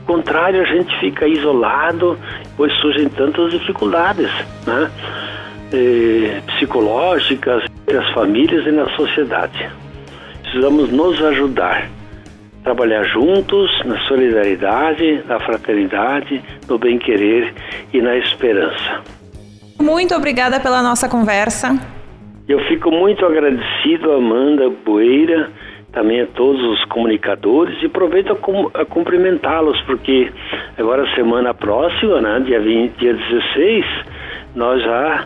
Ao 0.00 0.16
contrário, 0.16 0.60
a 0.60 0.64
gente 0.64 0.98
fica 0.98 1.28
isolado, 1.28 2.18
pois 2.56 2.72
surgem 2.80 3.08
tantas 3.10 3.52
dificuldades, 3.52 4.30
né? 4.66 4.90
É, 5.70 6.40
psicológicas, 6.46 7.64
entre 7.82 7.98
as 7.98 8.10
famílias 8.14 8.66
e 8.66 8.72
na 8.72 8.88
sociedade. 8.96 9.70
Precisamos 10.42 10.90
nos 10.90 11.22
ajudar, 11.22 11.88
trabalhar 12.64 13.04
juntos 13.04 13.70
na 13.84 13.98
solidariedade, 14.08 15.22
na 15.26 15.38
fraternidade, 15.40 16.42
no 16.66 16.78
bem-querer 16.78 17.52
e 17.92 18.00
na 18.00 18.16
esperança. 18.16 19.02
Muito 19.88 20.14
obrigada 20.14 20.60
pela 20.60 20.82
nossa 20.82 21.08
conversa. 21.08 21.74
Eu 22.46 22.60
fico 22.66 22.90
muito 22.90 23.24
agradecido 23.24 24.12
Amanda 24.12 24.68
Boeira, 24.84 25.48
também 25.90 26.20
a 26.20 26.26
todos 26.26 26.62
os 26.62 26.84
comunicadores 26.84 27.82
e 27.82 27.86
aproveito 27.86 28.30
a, 28.32 28.82
a 28.82 28.84
cumprimentá-los, 28.84 29.80
porque 29.86 30.30
agora 30.76 31.10
semana 31.14 31.54
próxima, 31.54 32.20
né, 32.20 32.38
dia, 32.44 32.60
20, 32.60 32.98
dia 32.98 33.14
16, 33.14 33.86
nós 34.54 34.82
já 34.82 35.24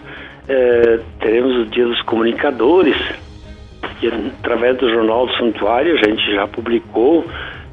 é, 0.48 1.00
teremos 1.18 1.56
o 1.56 1.64
Dia 1.66 1.86
dos 1.86 2.00
Comunicadores. 2.02 2.96
E, 4.00 4.06
através 4.06 4.76
do 4.76 4.88
Jornal 4.88 5.26
do 5.26 5.36
Santuário, 5.38 5.98
a 5.98 6.08
gente 6.08 6.24
já 6.32 6.46
publicou 6.46 7.24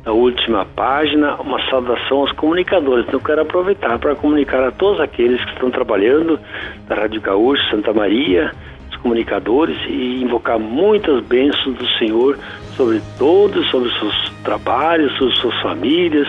na 0.05 0.11
última 0.11 0.65
página 0.65 1.35
uma 1.35 1.59
saudação 1.69 2.19
aos 2.19 2.31
comunicadores. 2.33 3.05
Então, 3.07 3.19
quero 3.19 3.41
aproveitar 3.41 3.99
para 3.99 4.15
comunicar 4.15 4.63
a 4.63 4.71
todos 4.71 4.99
aqueles 4.99 5.43
que 5.43 5.51
estão 5.53 5.69
trabalhando 5.69 6.39
na 6.87 6.95
Rádio 6.95 7.21
Gaúcho, 7.21 7.61
Santa 7.69 7.93
Maria, 7.93 8.51
os 8.89 8.97
comunicadores, 8.97 9.77
e 9.87 10.23
invocar 10.23 10.59
muitas 10.59 11.23
bênçãos 11.25 11.75
do 11.75 11.87
Senhor 11.97 12.37
sobre 12.75 13.01
todos, 13.17 13.69
sobre 13.69 13.89
os 13.89 13.99
seus 13.99 14.29
trabalhos, 14.43 15.15
sobre 15.17 15.35
suas 15.35 15.61
famílias 15.61 16.27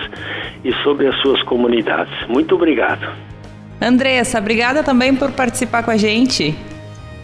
e 0.63 0.73
sobre 0.83 1.07
as 1.07 1.15
suas 1.21 1.41
comunidades. 1.43 2.13
Muito 2.27 2.55
obrigado. 2.55 3.07
Andressa, 3.81 4.37
obrigada 4.37 4.83
também 4.83 5.15
por 5.15 5.31
participar 5.31 5.81
com 5.83 5.91
a 5.91 5.97
gente. 5.97 6.55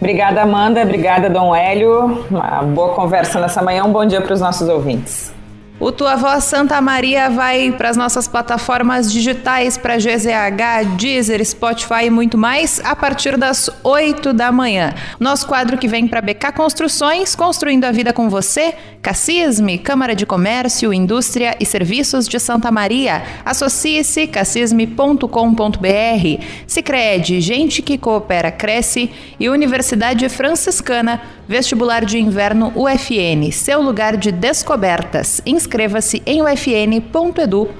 Obrigada, 0.00 0.42
Amanda. 0.42 0.82
Obrigada, 0.82 1.28
Dom 1.28 1.54
Hélio. 1.54 2.24
Uma 2.30 2.62
boa 2.62 2.94
conversa 2.94 3.40
nessa 3.40 3.62
manhã. 3.62 3.84
Um 3.84 3.92
bom 3.92 4.06
dia 4.06 4.20
para 4.20 4.32
os 4.32 4.40
nossos 4.40 4.68
ouvintes. 4.68 5.37
O 5.80 5.92
Tua 5.92 6.16
Voz 6.16 6.42
Santa 6.42 6.80
Maria 6.80 7.30
vai 7.30 7.70
para 7.70 7.88
as 7.88 7.96
nossas 7.96 8.26
plataformas 8.26 9.12
digitais 9.12 9.78
para 9.78 9.96
GZH, 9.96 10.96
Deezer, 10.96 11.44
Spotify 11.44 12.06
e 12.06 12.10
muito 12.10 12.36
mais 12.36 12.80
a 12.82 12.96
partir 12.96 13.36
das 13.36 13.70
8 13.84 14.32
da 14.32 14.50
manhã. 14.50 14.92
Nosso 15.20 15.46
quadro 15.46 15.78
que 15.78 15.86
vem 15.86 16.08
para 16.08 16.20
BK 16.20 16.50
Construções, 16.52 17.36
construindo 17.36 17.84
a 17.84 17.92
vida 17.92 18.12
com 18.12 18.28
você, 18.28 18.74
Cassisme, 19.00 19.78
Câmara 19.78 20.16
de 20.16 20.26
Comércio, 20.26 20.92
Indústria 20.92 21.56
e 21.60 21.64
Serviços 21.64 22.26
de 22.26 22.40
Santa 22.40 22.72
Maria. 22.72 23.22
Associe-se 23.44 24.26
cassisme.com.br. 24.26 26.44
Sicredi, 26.66 27.40
gente 27.40 27.82
que 27.82 27.96
coopera 27.96 28.50
cresce 28.50 29.12
e 29.38 29.48
Universidade 29.48 30.28
Franciscana, 30.28 31.22
vestibular 31.46 32.04
de 32.04 32.18
inverno 32.18 32.72
UFN, 32.74 33.52
seu 33.52 33.80
lugar 33.80 34.16
de 34.16 34.32
descobertas 34.32 35.40
inscreva-se 35.68 36.22
em 36.24 36.40
ufn.edu.br. 36.40 37.78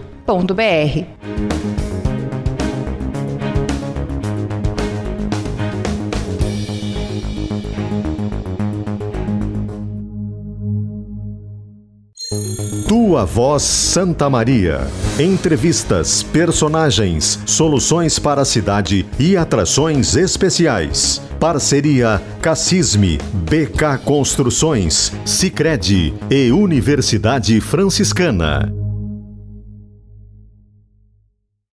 Tua 13.19 13.25
Voz 13.25 13.63
Santa 13.65 14.31
Maria. 14.31 14.87
Entrevistas, 15.19 16.23
personagens, 16.23 17.41
soluções 17.45 18.17
para 18.17 18.43
a 18.43 18.45
cidade 18.45 19.05
e 19.19 19.37
atrações 19.37 20.15
especiais. 20.15 21.21
Parceria 21.41 22.23
Cassisme, 22.41 23.19
BK 23.35 23.99
Construções, 24.05 25.13
Sicredi 25.25 26.15
e 26.31 26.53
Universidade 26.53 27.61
Franciscana. 27.61 28.88